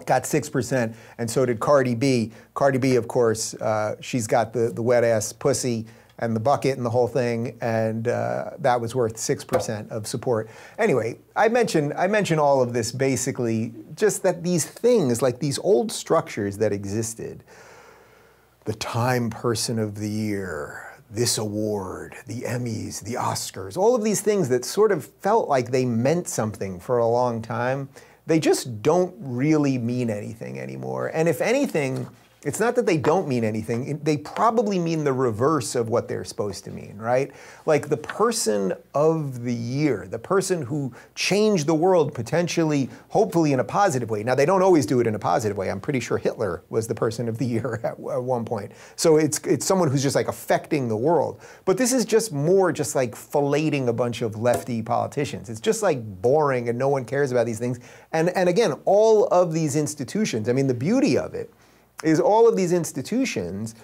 got 0.06 0.24
6%, 0.24 0.94
and 1.18 1.30
so 1.30 1.46
did 1.46 1.60
Cardi 1.60 1.96
B. 1.96 2.32
Cardi 2.54 2.78
B, 2.78 2.96
of 2.96 3.08
course, 3.08 3.54
uh, 3.56 3.96
she's 4.00 4.28
got 4.28 4.54
the, 4.54 4.72
the 4.72 4.82
wet 4.82 5.04
ass 5.04 5.34
pussy 5.34 5.86
and 6.18 6.36
the 6.36 6.40
bucket 6.40 6.78
and 6.78 6.86
the 6.86 6.90
whole 6.90 7.08
thing, 7.08 7.58
and 7.62 8.08
uh, 8.08 8.52
that 8.60 8.80
was 8.80 8.96
worth 8.96 9.16
6% 9.16 9.90
of 9.90 10.08
support. 10.08 10.50
Anyway, 10.78 11.18
I 11.36 11.50
mention, 11.50 11.94
I 11.98 12.08
mentioned 12.08 12.40
all 12.40 12.62
of 12.62 12.74
this 12.74 12.92
basically 12.92 13.74
just 13.96 14.24
that 14.24 14.44
these 14.44 14.66
things, 14.66 15.22
like 15.22 15.40
these 15.40 15.58
old 15.60 15.92
structures 15.92 16.60
that 16.60 16.72
existed, 16.72 17.44
the 18.66 18.74
Time 18.74 19.30
Person 19.32 19.80
of 19.80 19.96
the 19.96 20.10
Year, 20.10 20.91
this 21.12 21.38
award, 21.38 22.16
the 22.26 22.42
Emmys, 22.42 23.04
the 23.04 23.16
Oscars, 23.16 23.78
all 23.78 23.96
of 23.96 24.04
these 24.04 24.22
things 24.22 24.48
that 24.50 24.64
sort 24.64 24.92
of 24.92 25.06
felt 25.06 25.50
like 25.50 25.72
they 25.72 25.86
meant 25.86 26.28
something 26.28 26.80
for 26.80 26.98
a 26.98 27.08
long 27.08 27.42
time, 27.42 27.90
they 28.26 28.40
just 28.40 28.82
don't 28.82 29.14
really 29.20 29.78
mean 29.78 30.10
anything 30.10 30.58
anymore. 30.58 31.12
And 31.14 31.28
if 31.28 31.42
anything, 31.42 32.08
it's 32.44 32.60
not 32.60 32.76
that 32.76 32.88
they 32.88 32.98
don't 32.98 33.28
mean 33.28 33.44
anything, 33.44 34.00
they 34.00 34.18
probably 34.18 34.80
mean 34.80 35.04
the 35.04 35.14
reverse 35.14 35.76
of 35.76 35.90
what 35.90 36.08
they're 36.08 36.24
supposed 36.24 36.64
to 36.64 36.72
mean, 36.72 36.98
right? 36.98 37.32
Like 37.68 37.90
the 37.90 37.98
person 37.98 38.74
of 38.96 39.44
the 39.44 39.54
year, 39.54 40.08
the 40.10 40.18
person 40.18 40.64
who 40.64 40.92
changed 41.14 41.68
the 41.68 41.76
world 41.76 42.16
potentially, 42.16 42.90
hopefully 43.10 43.54
in 43.54 43.60
a 43.60 43.64
positive 43.64 44.10
way. 44.10 44.24
Now, 44.24 44.34
they 44.34 44.48
don't 44.48 44.64
always 44.64 44.88
do 44.88 45.00
it 45.00 45.06
in 45.06 45.14
a 45.14 45.20
positive 45.20 45.56
way. 45.56 45.70
I'm 45.70 45.80
pretty 45.80 46.00
sure 46.00 46.18
Hitler 46.18 46.64
was 46.70 46.88
the 46.88 46.96
person 46.96 47.30
of 47.30 47.38
the 47.38 47.46
year 47.46 47.76
at, 47.84 47.92
at 47.92 48.24
one 48.24 48.44
point. 48.44 48.72
So 48.96 49.18
it's, 49.18 49.38
it's 49.42 49.66
someone 49.66 49.92
who's 49.92 50.02
just 50.02 50.16
like 50.16 50.28
affecting 50.28 50.88
the 50.88 50.98
world. 50.98 51.42
But 51.66 51.78
this 51.78 51.94
is 51.94 52.06
just 52.06 52.34
more 52.34 52.72
just 52.72 52.96
like 52.96 53.12
filleting 53.12 53.88
a 53.88 53.94
bunch 53.94 54.24
of 54.24 54.36
lefty 54.36 54.82
politicians. 54.82 55.48
It's 55.48 55.62
just 55.62 55.84
like 55.84 56.04
boring 56.24 56.70
and 56.70 56.80
no 56.80 56.90
one 56.90 57.06
cares 57.06 57.32
about 57.32 57.46
these 57.46 57.60
things. 57.60 57.80
And, 58.14 58.30
and 58.30 58.50
again, 58.50 58.74
all 58.86 59.28
of 59.28 59.54
these 59.54 59.76
institutions, 59.76 60.50
I 60.50 60.54
mean, 60.54 60.66
the 60.66 60.74
beauty 60.74 61.20
of 61.20 61.36
it 61.36 61.54
is 62.04 62.20
all 62.20 62.48
of 62.48 62.56
these 62.56 62.74
institutions, 62.74 63.76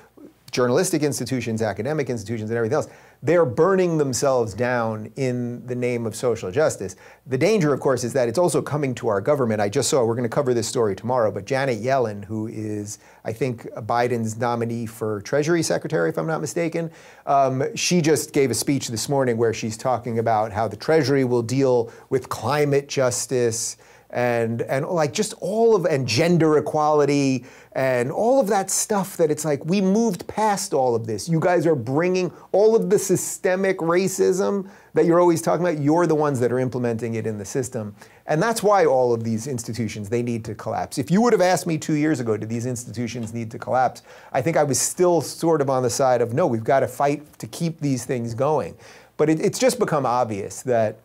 journalistic 0.51 1.03
institutions, 1.03 1.61
academic 1.61 2.09
institutions, 2.09 2.49
and 2.49 2.57
everything 2.57 2.75
else, 2.75 2.87
they're 3.23 3.45
burning 3.45 3.97
themselves 3.97 4.53
down 4.53 5.11
in 5.15 5.65
the 5.65 5.75
name 5.75 6.05
of 6.05 6.15
social 6.15 6.51
justice. 6.51 6.95
The 7.25 7.37
danger, 7.37 7.73
of 7.73 7.79
course, 7.79 8.03
is 8.03 8.13
that 8.13 8.29
it's 8.29 8.37
also 8.37 8.61
coming 8.61 8.93
to 8.95 9.07
our 9.07 9.21
government. 9.21 9.59
I 9.59 9.69
just 9.69 9.89
saw, 9.89 10.05
we're 10.05 10.13
going 10.13 10.29
to 10.29 10.33
cover 10.33 10.53
this 10.53 10.67
story 10.67 10.95
tomorrow, 10.95 11.31
but 11.31 11.45
Janet 11.45 11.81
Yellen, 11.81 12.23
who 12.25 12.47
is, 12.47 12.99
I 13.25 13.33
think, 13.33 13.63
Biden's 13.73 14.37
nominee 14.37 14.85
for 14.85 15.21
Treasury 15.21 15.63
Secretary, 15.63 16.09
if 16.09 16.17
I'm 16.17 16.27
not 16.27 16.41
mistaken, 16.41 16.91
um, 17.25 17.75
she 17.75 18.01
just 18.01 18.33
gave 18.33 18.51
a 18.51 18.53
speech 18.55 18.87
this 18.89 19.09
morning 19.09 19.35
where 19.37 19.53
she's 19.53 19.77
talking 19.77 20.19
about 20.19 20.51
how 20.51 20.67
the 20.67 20.77
Treasury 20.77 21.23
will 21.23 21.43
deal 21.43 21.91
with 22.09 22.29
climate 22.29 22.87
justice 22.87 23.77
and 24.09 24.61
and 24.63 24.87
like 24.87 25.13
just 25.13 25.33
all 25.41 25.75
of 25.75 25.85
and 25.85 26.07
gender 26.07 26.57
equality 26.57 27.45
and 27.73 28.11
all 28.11 28.39
of 28.39 28.47
that 28.47 28.71
stuff 28.71 29.17
that 29.17 29.29
it's 29.29 29.43
like 29.43 29.63
we 29.65 29.81
moved 29.81 30.25
past 30.27 30.73
all 30.73 30.95
of 30.95 31.05
this. 31.05 31.27
You 31.27 31.39
guys 31.39 31.67
are 31.67 31.75
bringing 31.75 32.31
all 32.51 32.75
of 32.75 32.89
the 32.89 32.97
systemic 32.97 33.77
racism 33.79 34.69
that 34.93 35.05
you're 35.05 35.19
always 35.19 35.41
talking 35.41 35.65
about. 35.65 35.79
You're 35.79 36.07
the 36.07 36.15
ones 36.15 36.39
that 36.39 36.51
are 36.51 36.57
implementing 36.57 37.15
it 37.15 37.27
in 37.27 37.37
the 37.37 37.45
system. 37.45 37.95
And 38.25 38.41
that's 38.41 38.63
why 38.63 38.85
all 38.85 39.13
of 39.13 39.23
these 39.23 39.45
institutions 39.45 40.09
they 40.09 40.23
need 40.23 40.43
to 40.45 40.55
collapse. 40.55 40.97
If 40.97 41.11
you 41.11 41.21
would 41.21 41.33
have 41.33 41.41
asked 41.41 41.67
me 41.67 41.77
2 41.77 41.93
years 41.93 42.19
ago 42.19 42.37
do 42.37 42.47
these 42.47 42.65
institutions 42.65 43.33
need 43.33 43.51
to 43.51 43.59
collapse? 43.59 44.01
I 44.31 44.41
think 44.41 44.57
I 44.57 44.63
was 44.63 44.79
still 44.79 45.21
sort 45.21 45.61
of 45.61 45.69
on 45.69 45.83
the 45.83 45.89
side 45.89 46.21
of 46.21 46.33
no, 46.33 46.47
we've 46.47 46.63
got 46.63 46.79
to 46.79 46.87
fight 46.87 47.37
to 47.39 47.47
keep 47.47 47.81
these 47.81 48.05
things 48.05 48.33
going. 48.33 48.75
But 49.17 49.29
it, 49.29 49.39
it's 49.39 49.59
just 49.59 49.79
become 49.79 50.05
obvious 50.05 50.61
that 50.63 50.99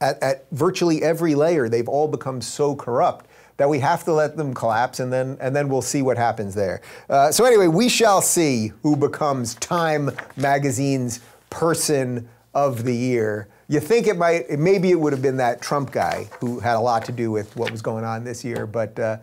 at, 0.00 0.22
at 0.22 0.46
virtually 0.52 1.02
every 1.02 1.34
layer, 1.34 1.68
they've 1.68 1.88
all 1.88 2.08
become 2.08 2.40
so 2.40 2.74
corrupt 2.74 3.26
that 3.56 3.68
we 3.68 3.78
have 3.80 4.04
to 4.04 4.12
let 4.12 4.38
them 4.38 4.54
collapse 4.54 5.00
and 5.00 5.12
then 5.12 5.36
and 5.38 5.54
then 5.54 5.68
we'll 5.68 5.82
see 5.82 6.00
what 6.00 6.16
happens 6.16 6.54
there. 6.54 6.80
Uh, 7.10 7.30
so 7.30 7.44
anyway, 7.44 7.66
we 7.66 7.88
shall 7.88 8.22
see 8.22 8.72
who 8.82 8.96
becomes 8.96 9.54
Time 9.56 10.10
magazine's 10.36 11.20
person 11.50 12.26
of 12.54 12.84
the 12.84 12.94
year. 12.94 13.48
You 13.68 13.78
think 13.80 14.06
it 14.06 14.16
might 14.16 14.58
maybe 14.58 14.90
it 14.90 14.98
would 14.98 15.12
have 15.12 15.22
been 15.22 15.36
that 15.36 15.60
Trump 15.60 15.92
guy 15.92 16.28
who 16.40 16.58
had 16.60 16.76
a 16.76 16.80
lot 16.80 17.04
to 17.04 17.12
do 17.12 17.30
with 17.30 17.54
what 17.54 17.70
was 17.70 17.82
going 17.82 18.04
on 18.04 18.24
this 18.24 18.42
year, 18.44 18.66
but 18.66 18.98
uh, 18.98 19.18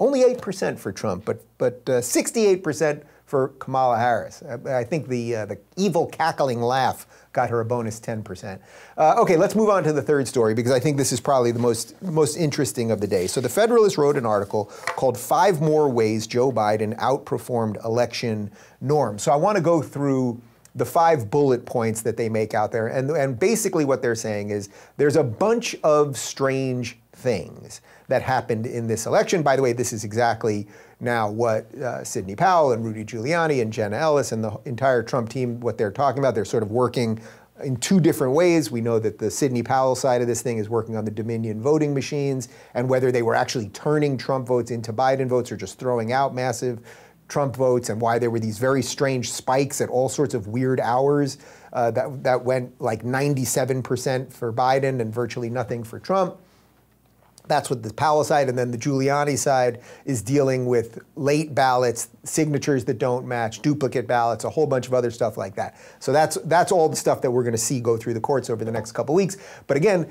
only 0.00 0.22
8% 0.34 0.78
for 0.78 0.90
Trump, 0.90 1.24
but 1.24 1.42
but 1.58 1.82
uh, 1.86 2.00
68% 2.00 3.02
for 3.34 3.48
Kamala 3.58 3.98
Harris. 3.98 4.44
I, 4.48 4.78
I 4.78 4.84
think 4.84 5.08
the 5.08 5.34
uh, 5.34 5.46
the 5.46 5.58
evil 5.76 6.06
cackling 6.06 6.62
laugh 6.62 7.04
got 7.32 7.50
her 7.50 7.58
a 7.58 7.64
bonus 7.64 7.98
10%. 7.98 8.60
Uh, 8.96 9.16
okay, 9.18 9.36
let's 9.36 9.56
move 9.56 9.68
on 9.70 9.82
to 9.82 9.92
the 9.92 10.00
third 10.00 10.28
story 10.28 10.54
because 10.54 10.70
I 10.70 10.78
think 10.78 10.96
this 10.96 11.10
is 11.10 11.20
probably 11.20 11.50
the 11.50 11.58
most, 11.58 12.00
most 12.00 12.36
interesting 12.36 12.92
of 12.92 13.00
the 13.00 13.08
day. 13.08 13.26
So, 13.26 13.40
the 13.40 13.48
Federalist 13.48 13.98
wrote 13.98 14.16
an 14.16 14.24
article 14.24 14.66
called 14.94 15.18
Five 15.18 15.60
More 15.60 15.88
Ways 15.88 16.28
Joe 16.28 16.52
Biden 16.52 16.96
Outperformed 16.98 17.84
Election 17.84 18.52
Norms. 18.80 19.24
So, 19.24 19.32
I 19.32 19.36
want 19.36 19.56
to 19.56 19.62
go 19.62 19.82
through 19.82 20.40
the 20.76 20.84
five 20.84 21.28
bullet 21.28 21.66
points 21.66 22.02
that 22.02 22.16
they 22.16 22.28
make 22.28 22.54
out 22.54 22.70
there. 22.70 22.86
And, 22.86 23.10
and 23.10 23.36
basically, 23.36 23.84
what 23.84 24.00
they're 24.00 24.14
saying 24.14 24.50
is 24.50 24.68
there's 24.96 25.16
a 25.16 25.24
bunch 25.24 25.74
of 25.82 26.16
strange 26.16 27.00
things 27.14 27.80
that 28.08 28.22
happened 28.22 28.66
in 28.66 28.86
this 28.86 29.06
election. 29.06 29.42
By 29.42 29.56
the 29.56 29.62
way, 29.62 29.72
this 29.72 29.92
is 29.92 30.04
exactly 30.04 30.66
now 31.00 31.30
what 31.30 31.72
uh, 31.74 32.04
Sidney 32.04 32.36
Powell 32.36 32.72
and 32.72 32.84
Rudy 32.84 33.04
Giuliani 33.04 33.62
and 33.62 33.72
Jenna 33.72 33.96
Ellis 33.96 34.32
and 34.32 34.42
the 34.42 34.58
entire 34.64 35.02
Trump 35.02 35.28
team, 35.28 35.60
what 35.60 35.78
they're 35.78 35.90
talking 35.90 36.18
about, 36.18 36.34
they're 36.34 36.44
sort 36.44 36.62
of 36.62 36.70
working 36.70 37.20
in 37.62 37.76
two 37.76 38.00
different 38.00 38.34
ways. 38.34 38.70
We 38.70 38.80
know 38.80 38.98
that 38.98 39.18
the 39.18 39.30
Sidney 39.30 39.62
Powell 39.62 39.94
side 39.94 40.20
of 40.20 40.26
this 40.26 40.42
thing 40.42 40.58
is 40.58 40.68
working 40.68 40.96
on 40.96 41.04
the 41.04 41.10
Dominion 41.10 41.62
voting 41.62 41.94
machines 41.94 42.48
and 42.74 42.88
whether 42.88 43.12
they 43.12 43.22
were 43.22 43.34
actually 43.34 43.68
turning 43.68 44.18
Trump 44.18 44.46
votes 44.46 44.70
into 44.70 44.92
Biden 44.92 45.28
votes 45.28 45.52
or 45.52 45.56
just 45.56 45.78
throwing 45.78 46.12
out 46.12 46.34
massive 46.34 46.80
Trump 47.28 47.56
votes 47.56 47.88
and 47.88 48.00
why 48.00 48.18
there 48.18 48.30
were 48.30 48.40
these 48.40 48.58
very 48.58 48.82
strange 48.82 49.32
spikes 49.32 49.80
at 49.80 49.88
all 49.88 50.08
sorts 50.08 50.34
of 50.34 50.48
weird 50.48 50.80
hours 50.80 51.38
uh, 51.72 51.90
that, 51.90 52.22
that 52.22 52.44
went 52.44 52.78
like 52.80 53.02
97% 53.02 54.32
for 54.32 54.52
Biden 54.52 55.00
and 55.00 55.12
virtually 55.12 55.48
nothing 55.48 55.82
for 55.82 55.98
Trump. 55.98 56.38
That's 57.46 57.68
what 57.68 57.82
the 57.82 57.92
Powell 57.92 58.24
side, 58.24 58.48
and 58.48 58.56
then 58.56 58.70
the 58.70 58.78
Giuliani 58.78 59.36
side 59.36 59.80
is 60.06 60.22
dealing 60.22 60.66
with 60.66 61.00
late 61.14 61.54
ballots, 61.54 62.08
signatures 62.22 62.86
that 62.86 62.98
don't 62.98 63.26
match, 63.26 63.60
duplicate 63.60 64.06
ballots, 64.06 64.44
a 64.44 64.50
whole 64.50 64.66
bunch 64.66 64.86
of 64.86 64.94
other 64.94 65.10
stuff 65.10 65.36
like 65.36 65.54
that. 65.56 65.76
So 65.98 66.12
that's 66.12 66.36
that's 66.44 66.72
all 66.72 66.88
the 66.88 66.96
stuff 66.96 67.20
that 67.22 67.30
we're 67.30 67.42
going 67.42 67.52
to 67.52 67.58
see 67.58 67.80
go 67.80 67.96
through 67.96 68.14
the 68.14 68.20
courts 68.20 68.48
over 68.48 68.64
the 68.64 68.72
next 68.72 68.92
couple 68.92 69.14
weeks. 69.14 69.36
But 69.66 69.76
again, 69.76 70.10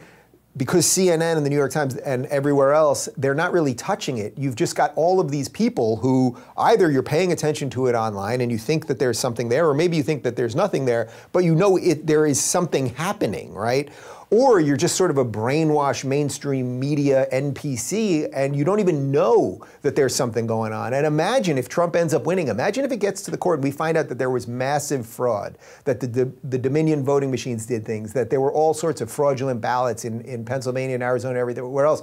because 0.56 0.86
CNN 0.86 1.36
and 1.36 1.46
the 1.46 1.50
New 1.50 1.56
York 1.56 1.72
Times 1.72 1.96
and 1.96 2.28
everywhere 2.28 2.74
else, 2.74 3.10
they're 3.18 3.34
not 3.34 3.52
really 3.52 3.74
touching 3.74 4.20
it. 4.20 4.38
You've 4.38 4.56
just 4.56 4.76
got 4.76 4.94
all 4.96 5.20
of 5.20 5.32
these 5.32 5.50
people 5.50 5.98
who 5.98 6.38
either 6.58 6.92
you're 6.92 7.02
paying 7.02 7.32
attention 7.32 7.72
to 7.72 7.88
it 7.88 7.96
online 7.96 8.42
and 8.42 8.52
you 8.52 8.60
think 8.60 8.86
that 8.88 9.00
there's 9.00 9.18
something 9.18 9.50
there, 9.50 9.68
or 9.68 9.74
maybe 9.74 9.98
you 9.98 10.04
think 10.04 10.22
that 10.24 10.36
there's 10.36 10.56
nothing 10.56 10.86
there, 10.86 11.10
but 11.32 11.40
you 11.40 11.56
know 11.56 11.78
it 11.78 12.06
there 12.06 12.28
is 12.28 12.40
something 12.40 12.88
happening, 12.88 13.52
right? 13.54 13.90
Or 14.34 14.60
you're 14.60 14.78
just 14.78 14.96
sort 14.96 15.12
of 15.12 15.20
a 15.20 15.26
brainwashed 15.26 16.06
mainstream 16.06 16.80
media 16.80 17.28
NPC 17.32 18.28
and 18.34 18.56
you 18.56 18.64
don't 18.64 18.80
even 18.80 19.12
know 19.12 19.64
that 19.84 19.96
there's 19.96 20.16
something 20.16 20.48
going 20.48 20.74
on. 20.74 20.96
And 20.96 21.06
imagine 21.06 21.60
if 21.60 21.70
Trump 21.70 21.96
ends 21.96 22.16
up 22.16 22.26
winning. 22.26 22.48
Imagine 22.48 22.84
if 22.84 22.92
it 22.92 22.98
gets 22.98 23.22
to 23.26 23.32
the 23.32 23.38
court 23.38 23.60
and 23.60 23.64
we 23.64 23.70
find 23.70 23.96
out 23.96 24.10
that 24.10 24.18
there 24.18 24.32
was 24.32 24.48
massive 24.48 25.06
fraud, 25.06 25.60
that 25.84 26.00
the, 26.00 26.08
the, 26.08 26.32
the 26.46 26.58
Dominion 26.58 27.04
voting 27.04 27.30
machines 27.30 27.68
did 27.68 27.86
things, 27.86 28.12
that 28.14 28.32
there 28.32 28.42
were 28.42 28.52
all 28.52 28.74
sorts 28.74 29.02
of 29.02 29.12
fraudulent 29.12 29.62
ballots 29.62 30.04
in, 30.04 30.22
in 30.22 30.44
Pennsylvania 30.44 30.96
and 30.96 31.04
Arizona 31.04 31.40
and 31.40 31.52
everywhere 31.52 31.86
else. 31.86 32.02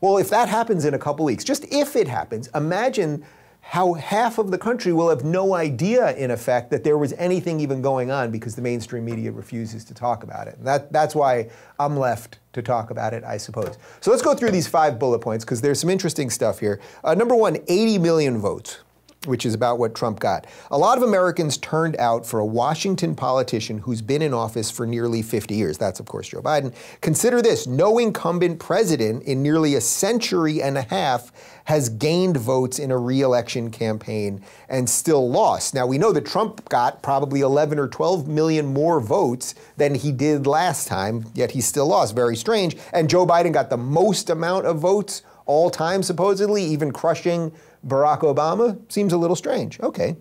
Well, 0.00 0.18
if 0.18 0.30
that 0.30 0.48
happens 0.48 0.84
in 0.84 0.94
a 0.94 1.00
couple 1.00 1.24
weeks, 1.24 1.42
just 1.42 1.64
if 1.72 1.96
it 1.96 2.06
happens, 2.06 2.48
imagine 2.54 3.24
how 3.62 3.94
half 3.94 4.38
of 4.38 4.50
the 4.50 4.58
country 4.58 4.92
will 4.92 5.08
have 5.08 5.24
no 5.24 5.54
idea, 5.54 6.14
in 6.16 6.30
effect, 6.30 6.70
that 6.70 6.84
there 6.84 6.98
was 6.98 7.14
anything 7.14 7.60
even 7.60 7.80
going 7.80 8.10
on 8.10 8.30
because 8.30 8.54
the 8.54 8.60
mainstream 8.60 9.04
media 9.04 9.32
refuses 9.32 9.84
to 9.84 9.94
talk 9.94 10.24
about 10.24 10.48
it. 10.48 10.62
That, 10.62 10.92
that's 10.92 11.14
why 11.14 11.48
I'm 11.78 11.96
left 11.96 12.38
to 12.52 12.60
talk 12.60 12.90
about 12.90 13.14
it, 13.14 13.24
I 13.24 13.38
suppose. 13.38 13.78
So 14.00 14.10
let's 14.10 14.22
go 14.22 14.34
through 14.34 14.50
these 14.50 14.66
five 14.66 14.98
bullet 14.98 15.20
points 15.20 15.44
because 15.44 15.60
there's 15.62 15.80
some 15.80 15.88
interesting 15.88 16.28
stuff 16.28 16.58
here. 16.58 16.80
Uh, 17.02 17.14
number 17.14 17.34
one 17.34 17.56
80 17.68 17.98
million 17.98 18.38
votes 18.38 18.80
which 19.26 19.46
is 19.46 19.54
about 19.54 19.78
what 19.78 19.94
Trump 19.94 20.20
got. 20.20 20.46
A 20.70 20.78
lot 20.78 20.96
of 20.96 21.04
Americans 21.04 21.56
turned 21.56 21.96
out 21.96 22.26
for 22.26 22.40
a 22.40 22.46
Washington 22.46 23.14
politician 23.14 23.78
who's 23.78 24.02
been 24.02 24.22
in 24.22 24.34
office 24.34 24.70
for 24.70 24.86
nearly 24.86 25.22
50 25.22 25.54
years. 25.54 25.78
That's, 25.78 26.00
of 26.00 26.06
course, 26.06 26.28
Joe 26.28 26.42
Biden. 26.42 26.74
Consider 27.00 27.40
this 27.42 27.66
no 27.66 27.98
incumbent 27.98 28.58
president 28.58 29.22
in 29.24 29.42
nearly 29.42 29.74
a 29.74 29.80
century 29.80 30.62
and 30.62 30.76
a 30.76 30.82
half 30.82 31.32
has 31.64 31.88
gained 31.88 32.36
votes 32.36 32.78
in 32.78 32.90
a 32.90 32.98
reelection 32.98 33.70
campaign 33.70 34.42
and 34.68 34.88
still 34.88 35.30
lost. 35.30 35.74
Now, 35.74 35.86
we 35.86 35.98
know 35.98 36.12
that 36.12 36.26
Trump 36.26 36.68
got 36.68 37.02
probably 37.02 37.40
11 37.40 37.78
or 37.78 37.88
12 37.88 38.26
million 38.26 38.66
more 38.66 39.00
votes 39.00 39.54
than 39.76 39.94
he 39.94 40.10
did 40.10 40.46
last 40.46 40.88
time, 40.88 41.26
yet 41.34 41.52
he 41.52 41.60
still 41.60 41.86
lost. 41.86 42.14
Very 42.14 42.36
strange. 42.36 42.76
And 42.92 43.08
Joe 43.08 43.26
Biden 43.26 43.52
got 43.52 43.70
the 43.70 43.76
most 43.76 44.30
amount 44.30 44.66
of 44.66 44.78
votes 44.78 45.22
all 45.46 45.70
time, 45.70 46.02
supposedly, 46.02 46.64
even 46.64 46.92
crushing 46.92 47.52
Barack 47.86 48.20
Obama 48.20 48.78
seems 48.90 49.12
a 49.12 49.16
little 49.16 49.36
strange. 49.36 49.80
Okay. 49.80 50.16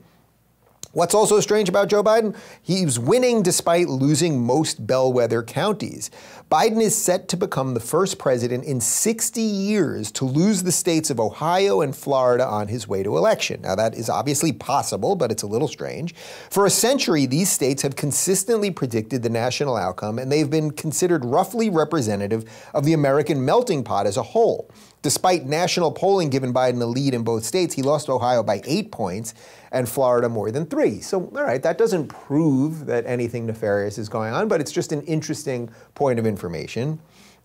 What's 0.94 1.14
also 1.14 1.40
strange 1.40 1.70
about 1.70 1.88
Joe 1.88 2.04
Biden? 2.04 2.36
He's 2.62 3.00
winning 3.00 3.44
despite 3.44 3.88
losing 3.88 4.42
most 4.42 4.86
bellwether 4.86 5.42
counties. 5.42 6.12
Biden 6.52 6.82
is 6.82 6.94
set 6.94 7.30
to 7.30 7.38
become 7.38 7.74
the 7.74 7.80
first 7.80 8.20
president 8.20 8.66
in 8.66 8.82
60 8.82 9.40
years 9.40 10.12
to 10.12 10.26
lose 10.26 10.64
the 10.64 10.72
states 10.74 11.10
of 11.10 11.18
Ohio 11.18 11.80
and 11.80 11.96
Florida 11.96 12.46
on 12.46 12.68
his 12.68 12.90
way 12.90 13.04
to 13.04 13.16
election. 13.16 13.62
Now, 13.62 13.76
that 13.76 13.96
is 13.96 14.10
obviously 14.10 14.52
possible, 14.52 15.16
but 15.16 15.32
it's 15.32 15.44
a 15.44 15.48
little 15.48 15.70
strange. 15.70 16.14
For 16.50 16.66
a 16.66 16.70
century, 16.70 17.26
these 17.26 17.50
states 17.50 17.84
have 17.84 17.96
consistently 17.96 18.70
predicted 18.70 19.24
the 19.24 19.30
national 19.30 19.78
outcome, 19.78 20.20
and 20.20 20.30
they've 20.30 20.50
been 20.50 20.72
considered 20.72 21.24
roughly 21.24 21.70
representative 21.70 22.44
of 22.74 22.84
the 22.84 22.92
American 22.92 23.46
melting 23.46 23.86
pot 23.86 24.06
as 24.06 24.18
a 24.18 24.24
whole. 24.24 24.70
Despite 25.04 25.46
national 25.46 25.94
polling 25.94 26.30
giving 26.30 26.54
Biden 26.54 26.82
a 26.82 26.86
lead 26.86 27.14
in 27.14 27.24
both 27.24 27.46
states, 27.46 27.74
he 27.74 27.82
lost 27.82 28.10
Ohio 28.10 28.44
by 28.44 28.62
eight 28.66 28.92
points 28.92 29.34
and 29.72 29.88
Florida 29.88 30.30
more 30.30 30.52
than 30.52 30.66
three. 30.66 31.00
So, 31.00 31.32
all 31.36 31.44
right, 31.44 31.64
that 31.64 31.78
doesn't 31.78 32.10
prove 32.10 32.86
that 32.86 33.06
anything 33.08 33.46
nefarious 33.46 33.98
is 33.98 34.10
going 34.10 34.34
on, 34.34 34.48
but 34.48 34.60
it's 34.60 34.72
just 34.72 34.92
an 34.92 35.02
interesting 35.04 35.72
point 35.96 36.20
of 36.20 36.28
information. 36.28 36.41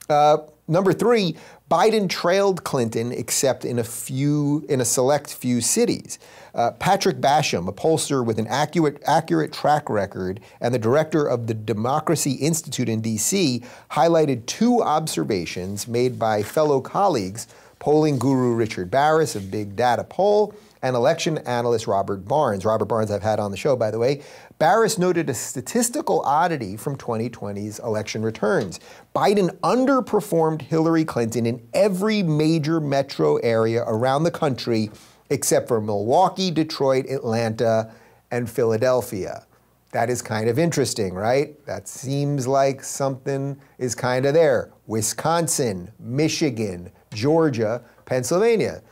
Uh, 0.09 0.39
number 0.69 0.93
three, 0.93 1.37
Biden 1.71 2.09
trailed 2.09 2.63
Clinton 2.63 3.11
except 3.11 3.65
in 3.65 3.79
a 3.79 3.85
few, 3.85 4.65
in 4.69 4.81
a 4.81 4.85
select 4.85 5.35
few 5.35 5.61
cities. 5.61 6.19
Uh, 6.55 6.71
Patrick 6.71 7.19
Basham, 7.19 7.69
a 7.69 7.73
pollster 7.73 8.25
with 8.25 8.39
an 8.39 8.47
accurate, 8.47 9.03
accurate 9.07 9.53
track 9.53 9.91
record 9.91 10.41
and 10.61 10.73
the 10.73 10.79
director 10.79 11.27
of 11.27 11.49
the 11.49 11.55
Democracy 11.55 12.33
Institute 12.33 12.89
in 12.89 13.01
D.C., 13.01 13.63
highlighted 13.91 14.47
two 14.47 14.83
observations 14.83 15.89
made 15.89 16.19
by 16.19 16.43
fellow 16.43 16.81
colleagues, 16.81 17.49
polling 17.79 18.19
guru 18.19 18.55
Richard 18.55 18.91
Baris 18.91 19.35
of 19.35 19.51
Big 19.51 19.77
Data 19.77 20.05
Poll 20.05 20.55
and 20.83 20.95
election 20.95 21.39
analyst 21.39 21.87
Robert 21.87 22.27
Barnes. 22.29 22.65
Robert 22.65 22.87
Barnes, 22.87 23.11
I've 23.11 23.23
had 23.23 23.41
on 23.41 23.51
the 23.51 23.57
show, 23.57 23.77
by 23.77 23.91
the 23.91 23.99
way. 23.99 24.23
Baris 24.59 24.97
noted 24.97 25.29
a 25.29 25.35
statistical 25.35 26.23
oddity 26.23 26.79
from 26.79 26.97
2020's 26.97 27.79
election 27.81 28.23
returns. 28.23 28.81
Biden 29.15 29.51
underperformed 29.61 30.63
Hillary 30.63 31.05
Clinton 31.05 31.45
in 31.45 31.67
every 31.75 32.23
major 32.23 32.81
metro 32.81 33.37
area 33.37 33.85
around 33.87 34.25
the 34.25 34.31
country 34.31 34.91
except 35.29 35.69
for 35.69 35.81
Milwaukee, 35.81 36.51
Detroit, 36.51 37.05
Atlanta, 37.11 37.93
and 38.31 38.49
Philadelphia. 38.49 39.45
That 39.93 40.09
is 40.09 40.23
kind 40.23 40.49
of 40.49 40.59
interesting, 40.59 41.13
right? 41.13 41.65
That 41.67 41.87
seems 41.87 42.47
like 42.47 42.83
something 42.83 43.61
is 43.79 43.95
kind 43.95 44.25
of 44.25 44.33
there. 44.35 44.73
Wisconsin, 44.87 45.91
Michigan, 45.99 46.91
Georgia, 47.13 47.83
Pennsylvania. 48.05 48.83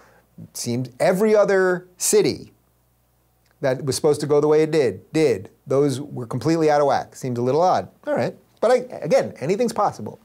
Seems 0.52 0.90
every 1.00 1.34
other 1.34 1.88
city 1.96 2.52
that 3.60 3.84
was 3.84 3.96
supposed 3.96 4.20
to 4.20 4.26
go 4.26 4.40
the 4.40 4.48
way 4.48 4.62
it 4.62 4.70
did, 4.70 5.10
did. 5.12 5.50
Those 5.66 6.00
were 6.00 6.26
completely 6.26 6.70
out 6.70 6.80
of 6.80 6.86
whack. 6.86 7.16
Seems 7.16 7.38
a 7.38 7.42
little 7.42 7.62
odd. 7.62 7.88
All 8.06 8.14
right. 8.14 8.34
But 8.60 8.70
I, 8.70 8.74
again, 9.02 9.34
anything's 9.40 9.72
possible. 9.72 10.20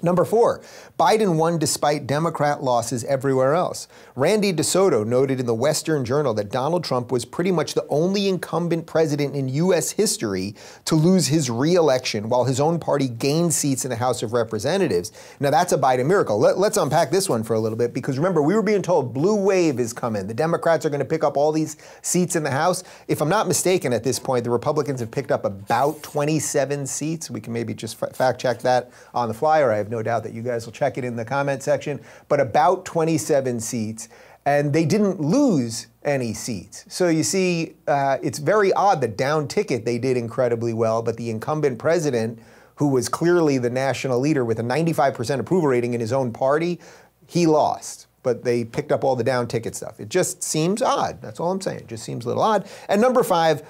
Number 0.00 0.24
four, 0.24 0.60
Biden 0.96 1.36
won 1.36 1.58
despite 1.58 2.06
Democrat 2.06 2.62
losses 2.62 3.02
everywhere 3.04 3.54
else. 3.54 3.88
Randy 4.14 4.52
DeSoto 4.52 5.04
noted 5.04 5.40
in 5.40 5.46
the 5.46 5.54
Western 5.54 6.04
Journal 6.04 6.34
that 6.34 6.52
Donald 6.52 6.84
Trump 6.84 7.10
was 7.10 7.24
pretty 7.24 7.50
much 7.50 7.74
the 7.74 7.84
only 7.88 8.28
incumbent 8.28 8.86
president 8.86 9.34
in 9.34 9.48
U.S. 9.48 9.90
history 9.90 10.54
to 10.84 10.94
lose 10.94 11.26
his 11.26 11.50
reelection 11.50 12.28
while 12.28 12.44
his 12.44 12.60
own 12.60 12.78
party 12.78 13.08
gained 13.08 13.52
seats 13.52 13.84
in 13.84 13.90
the 13.90 13.96
House 13.96 14.22
of 14.22 14.32
Representatives. 14.32 15.10
Now, 15.40 15.50
that's 15.50 15.72
a 15.72 15.78
Biden 15.78 16.06
miracle. 16.06 16.38
Let, 16.38 16.56
us 16.58 16.76
unpack 16.76 17.10
this 17.10 17.28
one 17.28 17.42
for 17.42 17.54
a 17.54 17.60
little 17.60 17.78
bit 17.78 17.92
because 17.92 18.18
remember, 18.18 18.40
we 18.40 18.54
were 18.54 18.62
being 18.62 18.82
told 18.82 19.12
blue 19.12 19.34
wave 19.34 19.80
is 19.80 19.92
coming. 19.92 20.28
The 20.28 20.34
Democrats 20.34 20.86
are 20.86 20.90
going 20.90 21.00
to 21.00 21.06
pick 21.06 21.24
up 21.24 21.36
all 21.36 21.50
these 21.50 21.76
seats 22.02 22.36
in 22.36 22.44
the 22.44 22.52
House. 22.52 22.84
If 23.08 23.20
I'm 23.20 23.28
not 23.28 23.48
mistaken 23.48 23.92
at 23.92 24.04
this 24.04 24.20
point, 24.20 24.44
the 24.44 24.50
Republicans 24.50 25.00
have 25.00 25.10
picked 25.10 25.32
up 25.32 25.44
about 25.44 26.04
27 26.04 26.86
seats. 26.86 27.30
We 27.30 27.40
can 27.40 27.52
maybe 27.52 27.74
just 27.74 28.00
f- 28.00 28.14
fact 28.14 28.40
check 28.40 28.60
that 28.60 28.92
on 29.12 29.26
the 29.26 29.34
fly, 29.34 29.60
or 29.60 29.72
I 29.72 29.78
have 29.78 29.87
have 29.88 29.90
no 29.90 30.02
doubt 30.02 30.22
that 30.24 30.32
you 30.32 30.42
guys 30.42 30.66
will 30.66 30.72
check 30.72 30.98
it 30.98 31.04
in 31.04 31.16
the 31.16 31.24
comment 31.24 31.62
section, 31.62 32.00
but 32.28 32.40
about 32.40 32.84
27 32.84 33.60
seats. 33.60 34.08
And 34.44 34.72
they 34.72 34.86
didn't 34.86 35.20
lose 35.20 35.88
any 36.04 36.32
seats. 36.32 36.84
So 36.88 37.08
you 37.08 37.22
see, 37.22 37.74
uh, 37.86 38.16
it's 38.22 38.38
very 38.38 38.72
odd 38.72 39.02
that 39.02 39.16
down 39.16 39.46
ticket 39.46 39.84
they 39.84 39.98
did 39.98 40.16
incredibly 40.16 40.72
well, 40.72 41.02
but 41.02 41.18
the 41.18 41.28
incumbent 41.28 41.78
president, 41.78 42.38
who 42.76 42.88
was 42.88 43.08
clearly 43.10 43.58
the 43.58 43.68
national 43.68 44.20
leader 44.20 44.44
with 44.44 44.58
a 44.58 44.62
95% 44.62 45.40
approval 45.40 45.68
rating 45.68 45.92
in 45.92 46.00
his 46.00 46.12
own 46.12 46.32
party, 46.32 46.80
he 47.26 47.46
lost 47.46 48.06
but 48.24 48.44
they 48.44 48.62
picked 48.62 48.92
up 48.92 49.04
all 49.04 49.16
the 49.16 49.24
down 49.24 49.46
ticket 49.46 49.74
stuff. 49.74 50.00
It 50.00 50.10
just 50.10 50.42
seems 50.42 50.82
odd. 50.82 51.22
That's 51.22 51.40
all 51.40 51.50
I'm 51.50 51.60
saying. 51.62 51.78
It 51.78 51.86
just 51.86 52.02
seems 52.02 52.26
a 52.26 52.28
little 52.28 52.42
odd. 52.42 52.68
And 52.88 53.00
number 53.00 53.22
five, 53.22 53.62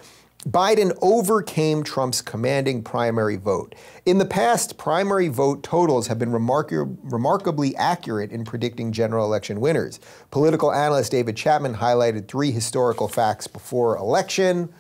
Biden 0.47 0.97
overcame 1.03 1.83
Trump's 1.83 2.23
commanding 2.23 2.83
primary 2.83 3.37
vote. 3.37 3.75
In 4.07 4.19
the 4.19 4.25
past, 4.25 4.79
primary 4.79 5.29
vote 5.29 5.65
totals 5.65 6.07
have 6.07 6.19
been 6.19 6.31
remark- 6.31 6.71
remarkably 6.73 7.75
accurate 7.77 8.31
in 8.31 8.45
predicting 8.45 8.93
general 8.93 9.27
election 9.27 9.61
winners. 9.61 9.99
Political 10.31 10.73
analyst 10.73 11.11
David 11.11 11.37
Chapman 11.37 11.75
highlighted 11.75 12.29
three 12.29 12.53
historical 12.53 13.09
facts 13.09 13.49
before 13.49 13.97
election. 13.97 14.73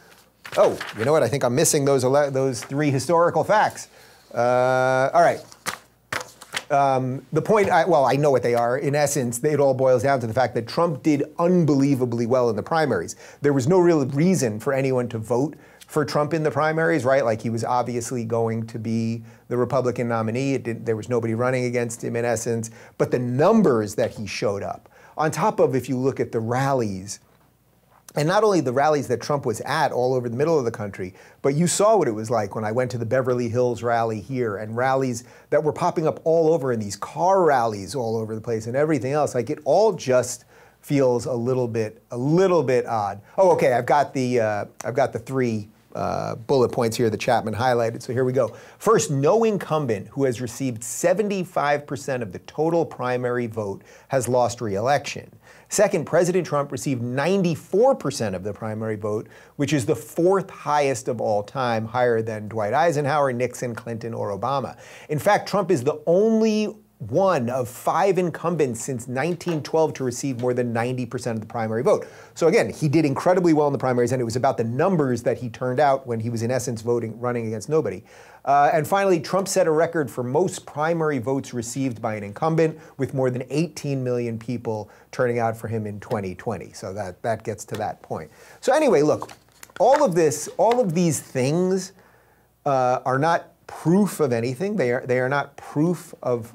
Oh, 0.56 0.78
you 0.96 1.04
know 1.04 1.12
what? 1.12 1.24
I 1.24 1.28
think 1.28 1.42
I'm 1.42 1.56
missing 1.56 1.84
those, 1.84 2.02
those 2.02 2.62
three 2.62 2.90
historical 2.90 3.42
facts. 3.42 3.88
Uh, 4.32 5.10
all 5.12 5.22
right. 5.22 5.40
Um, 6.70 7.24
the 7.32 7.40
point, 7.40 7.70
I, 7.70 7.84
well, 7.86 8.04
I 8.04 8.14
know 8.14 8.30
what 8.30 8.42
they 8.42 8.54
are. 8.54 8.76
In 8.76 8.94
essence, 8.94 9.42
it 9.42 9.60
all 9.60 9.74
boils 9.74 10.02
down 10.02 10.20
to 10.20 10.26
the 10.26 10.34
fact 10.34 10.54
that 10.54 10.68
Trump 10.68 11.02
did 11.02 11.24
unbelievably 11.38 12.26
well 12.26 12.50
in 12.50 12.56
the 12.56 12.62
primaries. 12.62 13.16
There 13.40 13.52
was 13.52 13.66
no 13.66 13.78
real 13.78 14.04
reason 14.06 14.60
for 14.60 14.72
anyone 14.72 15.08
to 15.08 15.18
vote 15.18 15.56
for 15.86 16.04
Trump 16.04 16.34
in 16.34 16.42
the 16.42 16.50
primaries, 16.50 17.04
right? 17.04 17.24
Like 17.24 17.40
he 17.40 17.48
was 17.48 17.64
obviously 17.64 18.24
going 18.24 18.66
to 18.66 18.78
be 18.78 19.22
the 19.48 19.56
Republican 19.56 20.08
nominee. 20.08 20.58
There 20.58 20.96
was 20.96 21.08
nobody 21.08 21.34
running 21.34 21.64
against 21.64 22.04
him 22.04 22.14
in 22.14 22.26
essence. 22.26 22.70
But 22.98 23.10
the 23.10 23.18
numbers 23.18 23.94
that 23.94 24.10
he 24.10 24.26
showed 24.26 24.62
up, 24.62 24.90
on 25.16 25.30
top 25.30 25.58
of 25.58 25.74
if 25.74 25.88
you 25.88 25.96
look 25.96 26.20
at 26.20 26.30
the 26.30 26.40
rallies, 26.40 27.20
and 28.16 28.26
not 28.26 28.42
only 28.42 28.60
the 28.60 28.72
rallies 28.72 29.06
that 29.08 29.20
Trump 29.20 29.44
was 29.44 29.60
at 29.62 29.92
all 29.92 30.14
over 30.14 30.28
the 30.28 30.36
middle 30.36 30.58
of 30.58 30.64
the 30.64 30.70
country, 30.70 31.14
but 31.42 31.54
you 31.54 31.66
saw 31.66 31.96
what 31.96 32.08
it 32.08 32.12
was 32.12 32.30
like 32.30 32.54
when 32.54 32.64
I 32.64 32.72
went 32.72 32.90
to 32.92 32.98
the 32.98 33.06
Beverly 33.06 33.48
Hills 33.48 33.82
rally 33.82 34.20
here 34.20 34.56
and 34.56 34.76
rallies 34.76 35.24
that 35.50 35.62
were 35.62 35.72
popping 35.72 36.06
up 36.06 36.20
all 36.24 36.52
over 36.52 36.72
and 36.72 36.80
these 36.80 36.96
car 36.96 37.44
rallies 37.44 37.94
all 37.94 38.16
over 38.16 38.34
the 38.34 38.40
place 38.40 38.66
and 38.66 38.74
everything 38.74 39.12
else. 39.12 39.34
Like 39.34 39.50
it 39.50 39.58
all 39.64 39.92
just 39.92 40.46
feels 40.80 41.26
a 41.26 41.34
little 41.34 41.68
bit 41.68 42.02
a 42.10 42.16
little 42.16 42.62
bit 42.62 42.86
odd. 42.86 43.20
Oh, 43.36 43.50
okay. 43.52 43.74
I've 43.74 43.86
got 43.86 44.14
the 44.14 44.40
uh, 44.40 44.64
I've 44.84 44.94
got 44.94 45.12
the 45.12 45.18
three 45.18 45.68
uh, 45.94 46.36
bullet 46.36 46.70
points 46.70 46.96
here 46.96 47.10
that 47.10 47.18
Chapman 47.18 47.54
highlighted. 47.54 48.02
So 48.02 48.12
here 48.12 48.24
we 48.24 48.32
go. 48.32 48.56
First, 48.78 49.10
no 49.10 49.44
incumbent 49.44 50.08
who 50.08 50.24
has 50.24 50.40
received 50.40 50.82
75% 50.82 52.22
of 52.22 52.32
the 52.32 52.38
total 52.40 52.84
primary 52.84 53.46
vote 53.46 53.82
has 54.08 54.28
lost 54.28 54.60
re-election. 54.60 55.30
Second, 55.68 56.06
President 56.06 56.46
Trump 56.46 56.72
received 56.72 57.02
94% 57.02 58.34
of 58.34 58.42
the 58.42 58.52
primary 58.52 58.96
vote, 58.96 59.28
which 59.56 59.72
is 59.72 59.84
the 59.84 59.96
fourth 59.96 60.48
highest 60.48 61.08
of 61.08 61.20
all 61.20 61.42
time, 61.42 61.84
higher 61.84 62.22
than 62.22 62.48
Dwight 62.48 62.72
Eisenhower, 62.72 63.32
Nixon, 63.32 63.74
Clinton, 63.74 64.14
or 64.14 64.36
Obama. 64.36 64.78
In 65.08 65.18
fact, 65.18 65.48
Trump 65.48 65.70
is 65.70 65.84
the 65.84 66.00
only 66.06 66.74
one 66.98 67.48
of 67.48 67.68
five 67.68 68.18
incumbents 68.18 68.80
since 68.80 69.02
1912 69.06 69.94
to 69.94 70.04
receive 70.04 70.40
more 70.40 70.52
than 70.52 70.74
90% 70.74 71.32
of 71.32 71.40
the 71.40 71.46
primary 71.46 71.82
vote. 71.82 72.08
So 72.34 72.48
again, 72.48 72.72
he 72.72 72.88
did 72.88 73.04
incredibly 73.04 73.52
well 73.52 73.68
in 73.68 73.72
the 73.72 73.78
primaries, 73.78 74.10
and 74.10 74.20
it 74.20 74.24
was 74.24 74.34
about 74.34 74.56
the 74.56 74.64
numbers 74.64 75.22
that 75.22 75.38
he 75.38 75.48
turned 75.48 75.78
out 75.78 76.08
when 76.08 76.18
he 76.18 76.28
was 76.28 76.42
in 76.42 76.50
essence 76.50 76.82
voting, 76.82 77.18
running 77.20 77.46
against 77.46 77.68
nobody. 77.68 78.02
Uh, 78.44 78.70
and 78.72 78.86
finally, 78.86 79.20
Trump 79.20 79.46
set 79.46 79.66
a 79.68 79.70
record 79.70 80.10
for 80.10 80.24
most 80.24 80.66
primary 80.66 81.18
votes 81.18 81.54
received 81.54 82.02
by 82.02 82.16
an 82.16 82.24
incumbent, 82.24 82.78
with 82.96 83.14
more 83.14 83.30
than 83.30 83.44
18 83.50 84.02
million 84.02 84.38
people 84.38 84.90
turning 85.12 85.38
out 85.38 85.56
for 85.56 85.68
him 85.68 85.86
in 85.86 86.00
2020. 86.00 86.72
So 86.72 86.92
that 86.94 87.22
that 87.22 87.44
gets 87.44 87.64
to 87.66 87.76
that 87.76 88.02
point. 88.02 88.30
So 88.60 88.72
anyway, 88.72 89.02
look, 89.02 89.30
all 89.78 90.02
of 90.02 90.14
this, 90.14 90.48
all 90.56 90.80
of 90.80 90.94
these 90.94 91.20
things 91.20 91.92
uh, 92.66 93.00
are 93.04 93.18
not 93.18 93.52
proof 93.68 94.18
of 94.18 94.32
anything. 94.32 94.76
They 94.76 94.90
are 94.90 95.06
they 95.06 95.20
are 95.20 95.28
not 95.28 95.56
proof 95.56 96.14
of 96.22 96.54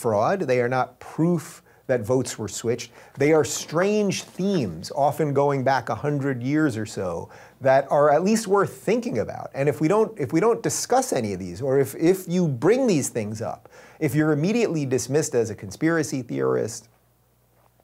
fraud. 0.00 0.40
They 0.40 0.60
are 0.60 0.68
not 0.68 0.98
proof 0.98 1.62
that 1.86 2.02
votes 2.02 2.38
were 2.38 2.48
switched. 2.48 2.92
They 3.18 3.32
are 3.32 3.44
strange 3.44 4.22
themes, 4.22 4.92
often 4.94 5.34
going 5.34 5.64
back 5.64 5.88
a 5.88 5.94
hundred 5.94 6.40
years 6.40 6.76
or 6.76 6.86
so, 6.86 7.30
that 7.60 7.90
are 7.90 8.10
at 8.12 8.22
least 8.22 8.46
worth 8.46 8.72
thinking 8.72 9.18
about. 9.18 9.50
And 9.54 9.68
if 9.68 9.80
we 9.80 9.88
don't, 9.88 10.18
if 10.18 10.32
we 10.32 10.38
don't 10.38 10.62
discuss 10.62 11.12
any 11.12 11.32
of 11.32 11.40
these, 11.40 11.60
or 11.60 11.80
if, 11.80 11.96
if 11.96 12.28
you 12.28 12.46
bring 12.46 12.86
these 12.86 13.08
things 13.08 13.42
up, 13.42 13.68
if 13.98 14.14
you're 14.14 14.32
immediately 14.32 14.86
dismissed 14.86 15.34
as 15.34 15.50
a 15.50 15.54
conspiracy 15.54 16.22
theorist, 16.22 16.88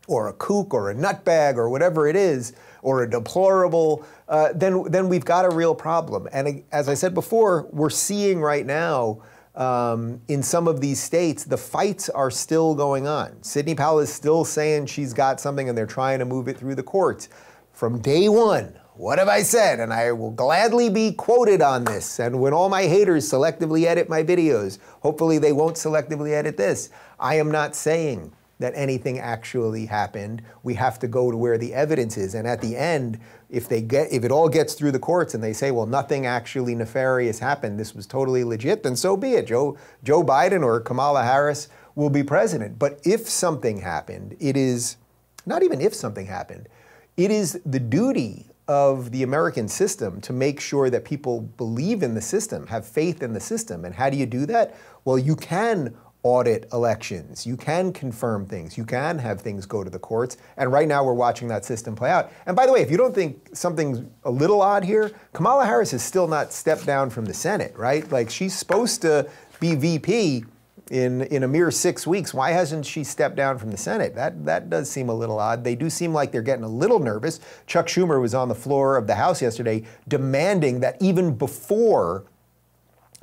or 0.07 0.29
a 0.29 0.33
kook, 0.33 0.73
or 0.73 0.91
a 0.91 0.95
nutbag, 0.95 1.57
or 1.57 1.69
whatever 1.69 2.07
it 2.07 2.15
is, 2.15 2.53
or 2.83 3.03
a 3.03 3.11
deplorable, 3.11 4.07
uh, 4.29 4.51
then 4.55 4.85
then 4.85 5.09
we've 5.09 5.25
got 5.25 5.45
a 5.45 5.51
real 5.51 5.75
problem. 5.75 6.29
And 6.33 6.63
as 6.71 6.89
I 6.89 6.95
said 6.95 7.13
before, 7.13 7.67
we're 7.73 7.91
seeing 7.91 8.41
right 8.41 8.65
now 8.65 9.21
um, 9.57 10.21
in 10.29 10.43
some 10.43 10.69
of 10.69 10.81
these 10.81 11.03
states, 11.03 11.45
the 11.45 11.57
fights 11.57 12.09
are 12.09 12.31
still 12.31 12.75
going 12.75 13.07
on. 13.07 13.43
Sidney 13.43 13.75
Powell 13.75 14.01
is 14.01 14.13
still 14.13 14.45
saying 14.45 14.87
she's 14.87 15.15
got 15.15 15.41
something 15.41 15.69
and 15.69 15.77
they're 15.77 15.87
trying 15.87 16.19
to 16.19 16.25
move 16.25 16.49
it 16.49 16.59
through 16.59 16.75
the 16.75 16.83
courts. 16.83 17.29
From 17.73 18.01
day 18.01 18.29
one, 18.29 18.79
what 18.95 19.19
have 19.19 19.29
I 19.29 19.43
said? 19.43 19.81
And 19.81 19.93
I 19.93 20.13
will 20.13 20.31
gladly 20.31 20.89
be 20.89 21.13
quoted 21.13 21.61
on 21.61 21.85
this. 21.85 22.19
And 22.19 22.41
when 22.41 22.53
all 22.53 22.69
my 22.69 22.85
haters 22.85 23.31
selectively 23.31 23.85
edit 23.85 24.09
my 24.09 24.23
videos, 24.23 24.79
hopefully 25.01 25.39
they 25.39 25.53
won't 25.53 25.77
selectively 25.77 26.33
edit 26.33 26.57
this. 26.57 26.91
I 27.19 27.35
am 27.37 27.51
not 27.51 27.75
saying 27.75 28.33
that 28.59 28.73
anything 28.75 29.19
actually 29.19 29.87
happened. 29.87 30.43
We 30.63 30.75
have 30.75 30.99
to 31.01 31.09
go 31.09 31.31
to 31.31 31.37
where 31.37 31.59
the 31.59 31.75
evidence 31.75 32.17
is. 32.17 32.35
And 32.35 32.47
at 32.49 32.61
the 32.61 32.77
end, 32.77 33.19
if 33.51 33.69
they 33.69 33.83
get 33.83 34.13
if 34.13 34.25
it 34.25 34.33
all 34.33 34.49
gets 34.49 34.75
through 34.75 34.93
the 34.93 34.99
courts 34.99 35.35
and 35.35 35.43
they 35.43 35.53
say, 35.53 35.71
well, 35.71 35.87
nothing 35.87 36.27
actually 36.27 36.75
nefarious 36.75 37.39
happened, 37.39 37.79
this 37.79 37.95
was 37.95 38.07
totally 38.07 38.45
legit, 38.45 38.83
then 38.83 38.97
so 38.97 39.17
be 39.17 39.33
it. 39.35 39.47
Joe 39.47 39.77
Joe 40.03 40.23
Biden 40.23 40.65
or 40.65 40.81
Kamala 40.81 41.23
Harris 41.23 41.69
will 41.95 42.11
be 42.11 42.23
president. 42.23 42.79
But 42.79 43.01
if 43.05 43.29
something 43.29 43.81
happened, 43.81 44.37
it 44.41 44.57
is 44.57 44.97
not 45.45 45.63
even 45.63 45.81
if 45.81 45.95
something 45.95 46.27
happened, 46.27 46.69
it 47.17 47.31
is 47.31 47.61
the 47.65 47.81
duty 47.81 48.47
of 48.69 49.13
the 49.13 49.23
American 49.23 49.69
system 49.69 50.21
to 50.21 50.33
make 50.33 50.61
sure 50.61 50.91
that 50.91 51.05
people 51.05 51.43
believe 51.43 52.03
in 52.03 52.15
the 52.15 52.21
system, 52.21 52.67
have 52.67 52.85
faith 52.85 53.23
in 53.23 53.33
the 53.33 53.41
system. 53.41 53.85
And 53.85 53.95
how 53.95 54.11
do 54.11 54.17
you 54.17 54.27
do 54.27 54.45
that? 54.47 54.77
Well, 55.05 55.19
you 55.19 55.37
can 55.37 55.97
audit 56.27 56.67
elections. 56.73 57.47
You 57.47 57.57
can 57.57 57.93
confirm 57.93 58.47
things. 58.47 58.77
You 58.77 58.85
can 58.85 59.17
have 59.21 59.41
things 59.41 59.65
go 59.65 59.85
to 59.85 59.89
the 59.89 60.01
courts. 60.01 60.39
And 60.57 60.73
right 60.73 60.89
now 60.89 61.05
we're 61.05 61.15
watching 61.15 61.47
that 61.49 61.65
system 61.65 61.95
play 61.95 62.11
out. 62.11 62.33
And 62.47 62.57
by 62.57 62.67
the 62.67 62.73
way, 62.73 62.81
if 62.81 62.91
you 62.91 62.97
don't 62.97 63.15
think 63.15 63.51
something's 63.53 64.03
a 64.25 64.31
little 64.31 64.61
odd 64.61 64.83
here, 64.83 65.13
Kamala 65.33 65.65
Harris 65.65 65.93
has 65.93 66.03
still 66.03 66.27
not 66.27 66.53
stepped 66.53 66.85
down 66.85 67.11
from 67.11 67.27
the 67.27 67.33
Senate, 67.33 67.73
right? 67.77 68.11
Like 68.11 68.29
she's 68.29 68.59
supposed 68.59 69.03
to 69.03 69.31
be 69.61 69.77
VP 69.77 70.43
in, 70.91 71.23
in 71.23 71.45
a 71.45 71.49
mere 71.49 71.71
six 71.71 72.09
weeks. 72.09 72.35
Why 72.35 72.51
hasn't 72.51 72.87
she 72.87 73.05
stepped 73.05 73.37
down 73.37 73.57
from 73.59 73.71
the 73.71 73.77
Senate? 73.77 74.17
That, 74.17 74.45
that 74.47 74.69
does 74.69 74.91
seem 74.91 75.09
a 75.09 75.15
little 75.15 75.39
odd. 75.39 75.63
They 75.63 75.77
do 75.77 75.89
seem 75.89 76.13
like 76.13 76.33
they're 76.33 76.43
getting 76.43 76.65
a 76.65 76.69
little 76.69 76.99
nervous. 76.99 77.39
Chuck 77.69 77.87
Schumer 77.87 78.21
was 78.21 78.35
on 78.35 78.49
the 78.49 78.55
floor 78.57 78.97
of 78.97 79.07
the 79.07 79.15
House 79.15 79.41
yesterday 79.41 79.85
demanding 80.09 80.81
that 80.81 81.01
even 81.01 81.37
before 81.37 82.25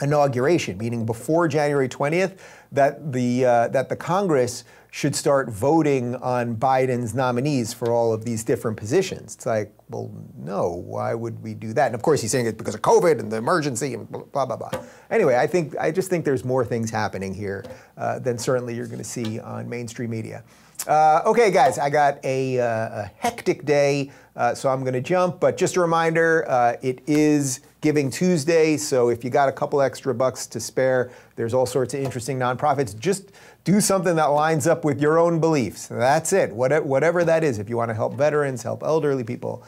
inauguration, 0.02 0.78
meaning 0.78 1.06
before 1.06 1.48
January 1.48 1.88
20th, 1.88 2.38
that 2.74 3.14
the, 3.14 3.46
uh, 3.46 3.68
that 3.70 3.90
the 3.90 3.96
Congress 3.96 4.64
should 4.92 5.16
start 5.16 5.50
voting 5.50 6.16
on 6.18 6.56
Biden's 6.56 7.16
nominees 7.16 7.74
for 7.74 7.92
all 7.92 8.14
of 8.14 8.26
these 8.26 8.44
different 8.44 8.78
positions. 8.78 9.34
It's 9.34 9.46
like, 9.48 9.74
well, 9.90 10.12
no, 10.38 10.70
why 10.70 11.16
would 11.16 11.42
we 11.42 11.56
do 11.56 11.74
that? 11.74 11.88
And 11.88 11.96
of 11.96 12.04
course, 12.04 12.22
he's 12.22 12.30
saying 12.30 12.46
it's 12.46 12.58
because 12.58 12.76
of 12.76 12.84
COVID 12.84 13.20
and 13.20 13.32
the 13.32 13.38
emergency 13.38 13.96
and 13.96 14.08
blah, 14.08 14.46
blah, 14.46 14.56
blah. 14.56 14.70
Anyway, 15.10 15.36
I 15.36 15.48
think, 15.48 15.76
I 15.78 15.90
just 15.90 16.12
think 16.12 16.26
there's 16.26 16.46
more 16.46 16.64
things 16.64 16.92
happening 16.92 17.34
here 17.34 17.66
uh, 17.98 18.20
than 18.20 18.38
certainly 18.38 18.76
you're 18.76 18.86
going 18.86 19.00
to 19.00 19.04
see 19.04 19.40
on 19.40 19.68
mainstream 19.68 20.12
media. 20.12 20.44
Uh, 20.86 21.22
okay, 21.26 21.50
guys, 21.50 21.80
I 21.80 21.90
got 21.90 22.24
a, 22.24 22.60
uh, 22.60 22.66
a 23.02 23.12
hectic 23.18 23.66
day, 23.66 24.12
uh, 24.36 24.54
so 24.54 24.70
I'm 24.70 24.82
going 24.82 24.94
to 24.94 25.02
jump. 25.02 25.40
But 25.40 25.58
just 25.58 25.76
a 25.76 25.82
reminder, 25.82 26.46
uh, 26.48 26.76
it 26.84 27.02
is 27.08 27.62
Giving 27.84 28.10
Tuesday, 28.10 28.78
so 28.78 29.10
if 29.10 29.26
you 29.26 29.30
got 29.30 29.50
a 29.50 29.52
couple 29.52 29.82
extra 29.82 30.15
bucks 30.15 30.48
to 30.48 30.62
spare, 30.62 31.12
there's 31.36 31.54
all 31.54 31.65
sorts 31.65 31.93
of 31.93 32.00
interesting 32.00 32.39
nonprofits. 32.39 32.98
Just 32.98 33.34
do 33.65 33.82
something 33.82 34.15
that 34.15 34.28
lines 34.28 34.67
up 34.67 34.86
with 34.86 35.02
your 35.02 35.19
own 35.19 35.41
beliefs. 35.41 35.88
That's 35.88 36.32
it. 36.32 36.54
Whatever 36.54 37.26
that 37.26 37.43
is, 37.43 37.60
if 37.60 37.67
you 37.67 37.76
want 37.76 37.89
to 37.89 37.93
help 37.93 38.13
veterans, 38.13 38.63
help 38.63 38.84
elderly 38.84 39.26
people, 39.26 39.65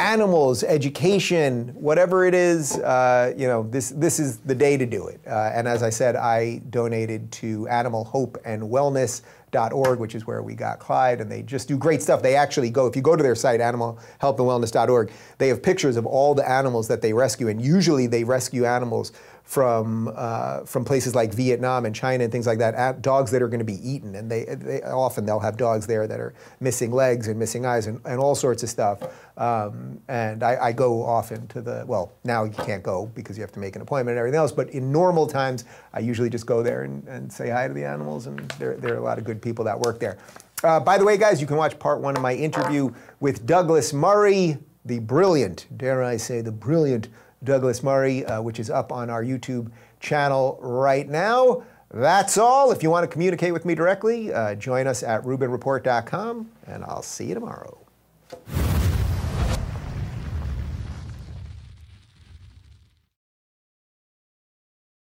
animals, 0.00 0.64
education, 0.64 1.68
whatever 1.74 2.24
it 2.24 2.34
is, 2.34 2.76
uh, 2.78 3.32
you 3.36 3.46
know, 3.46 3.62
this 3.70 3.90
this 3.90 4.18
is 4.18 4.38
the 4.38 4.54
day 4.56 4.76
to 4.76 4.84
do 4.84 5.06
it. 5.06 5.20
Uh, 5.24 5.52
and 5.54 5.68
as 5.68 5.84
I 5.84 5.90
said, 5.90 6.16
I 6.16 6.60
donated 6.70 7.30
to 7.32 7.68
Animal 7.68 8.02
Hope 8.02 8.36
and 8.44 8.64
Wellness 8.64 9.22
org, 9.56 9.98
which 9.98 10.14
is 10.14 10.26
where 10.26 10.42
we 10.42 10.54
got 10.54 10.78
Clyde, 10.78 11.20
and 11.20 11.30
they 11.30 11.42
just 11.42 11.68
do 11.68 11.76
great 11.76 12.02
stuff. 12.02 12.22
They 12.22 12.36
actually 12.36 12.70
go, 12.70 12.86
if 12.86 12.96
you 12.96 13.02
go 13.02 13.16
to 13.16 13.22
their 13.22 13.34
site, 13.34 13.60
animalhealthandwellness.org, 13.60 15.10
they 15.38 15.48
have 15.48 15.62
pictures 15.62 15.96
of 15.96 16.06
all 16.06 16.34
the 16.34 16.48
animals 16.48 16.88
that 16.88 17.02
they 17.02 17.12
rescue, 17.12 17.48
and 17.48 17.60
usually 17.60 18.06
they 18.06 18.24
rescue 18.24 18.64
animals 18.64 19.12
from 19.44 20.10
uh, 20.16 20.64
from 20.64 20.84
places 20.86 21.14
like 21.14 21.32
Vietnam 21.34 21.84
and 21.84 21.94
China 21.94 22.24
and 22.24 22.32
things 22.32 22.46
like 22.46 22.58
that, 22.58 23.02
dogs 23.02 23.30
that 23.30 23.42
are 23.42 23.48
going 23.48 23.58
to 23.58 23.64
be 23.64 23.88
eaten, 23.88 24.14
and 24.14 24.30
they, 24.30 24.44
they 24.44 24.82
often 24.82 25.26
they'll 25.26 25.38
have 25.38 25.58
dogs 25.58 25.86
there 25.86 26.06
that 26.06 26.18
are 26.18 26.34
missing 26.60 26.90
legs 26.90 27.28
and 27.28 27.38
missing 27.38 27.66
eyes 27.66 27.86
and, 27.86 28.00
and 28.06 28.18
all 28.18 28.34
sorts 28.34 28.62
of 28.62 28.70
stuff. 28.70 29.00
Um, 29.36 30.00
and 30.06 30.44
I, 30.44 30.66
I, 30.66 30.72
go 30.72 31.02
often 31.02 31.48
to 31.48 31.60
the 31.60 31.84
well 31.88 32.12
now 32.22 32.44
you 32.44 32.52
can't 32.52 32.84
go 32.84 33.06
because 33.16 33.36
you 33.36 33.40
have 33.40 33.50
to 33.52 33.58
make 33.58 33.74
an 33.74 33.82
appointment 33.82 34.12
and 34.12 34.20
everything 34.20 34.38
else. 34.38 34.52
But 34.52 34.70
in 34.70 34.92
normal 34.92 35.26
times, 35.26 35.64
I 35.92 35.98
usually 35.98 36.30
just 36.30 36.46
go 36.46 36.62
there 36.62 36.84
and, 36.84 37.04
and 37.08 37.32
say 37.32 37.50
hi 37.50 37.66
to 37.66 37.74
the 37.74 37.84
animals, 37.84 38.28
and 38.28 38.38
there 38.60 38.76
there 38.76 38.94
are 38.94 38.98
a 38.98 39.02
lot 39.02 39.18
of 39.18 39.24
good 39.24 39.42
people 39.42 39.64
that 39.64 39.78
work 39.78 39.98
there. 39.98 40.18
Uh, 40.62 40.78
by 40.78 40.96
the 40.98 41.04
way, 41.04 41.16
guys, 41.16 41.40
you 41.40 41.48
can 41.48 41.56
watch 41.56 41.76
part 41.80 42.00
one 42.00 42.16
of 42.16 42.22
my 42.22 42.32
interview 42.32 42.92
with 43.18 43.44
Douglas 43.44 43.92
Murray, 43.92 44.56
the 44.84 45.00
brilliant, 45.00 45.66
dare 45.76 46.04
I 46.04 46.16
say, 46.16 46.40
the 46.40 46.52
brilliant 46.52 47.08
Douglas 47.42 47.82
Murray, 47.82 48.24
uh, 48.24 48.40
which 48.40 48.60
is 48.60 48.70
up 48.70 48.92
on 48.92 49.10
our 49.10 49.22
YouTube 49.24 49.70
channel 50.00 50.58
right 50.62 51.08
now. 51.08 51.64
That's 51.90 52.38
all. 52.38 52.72
If 52.72 52.82
you 52.82 52.90
want 52.90 53.04
to 53.04 53.12
communicate 53.12 53.52
with 53.52 53.64
me 53.64 53.74
directly, 53.74 54.32
uh, 54.32 54.54
join 54.54 54.86
us 54.86 55.02
at 55.02 55.22
RubinReport.com, 55.22 56.50
and 56.66 56.84
I'll 56.84 57.02
see 57.02 57.26
you 57.26 57.34
tomorrow. 57.34 57.78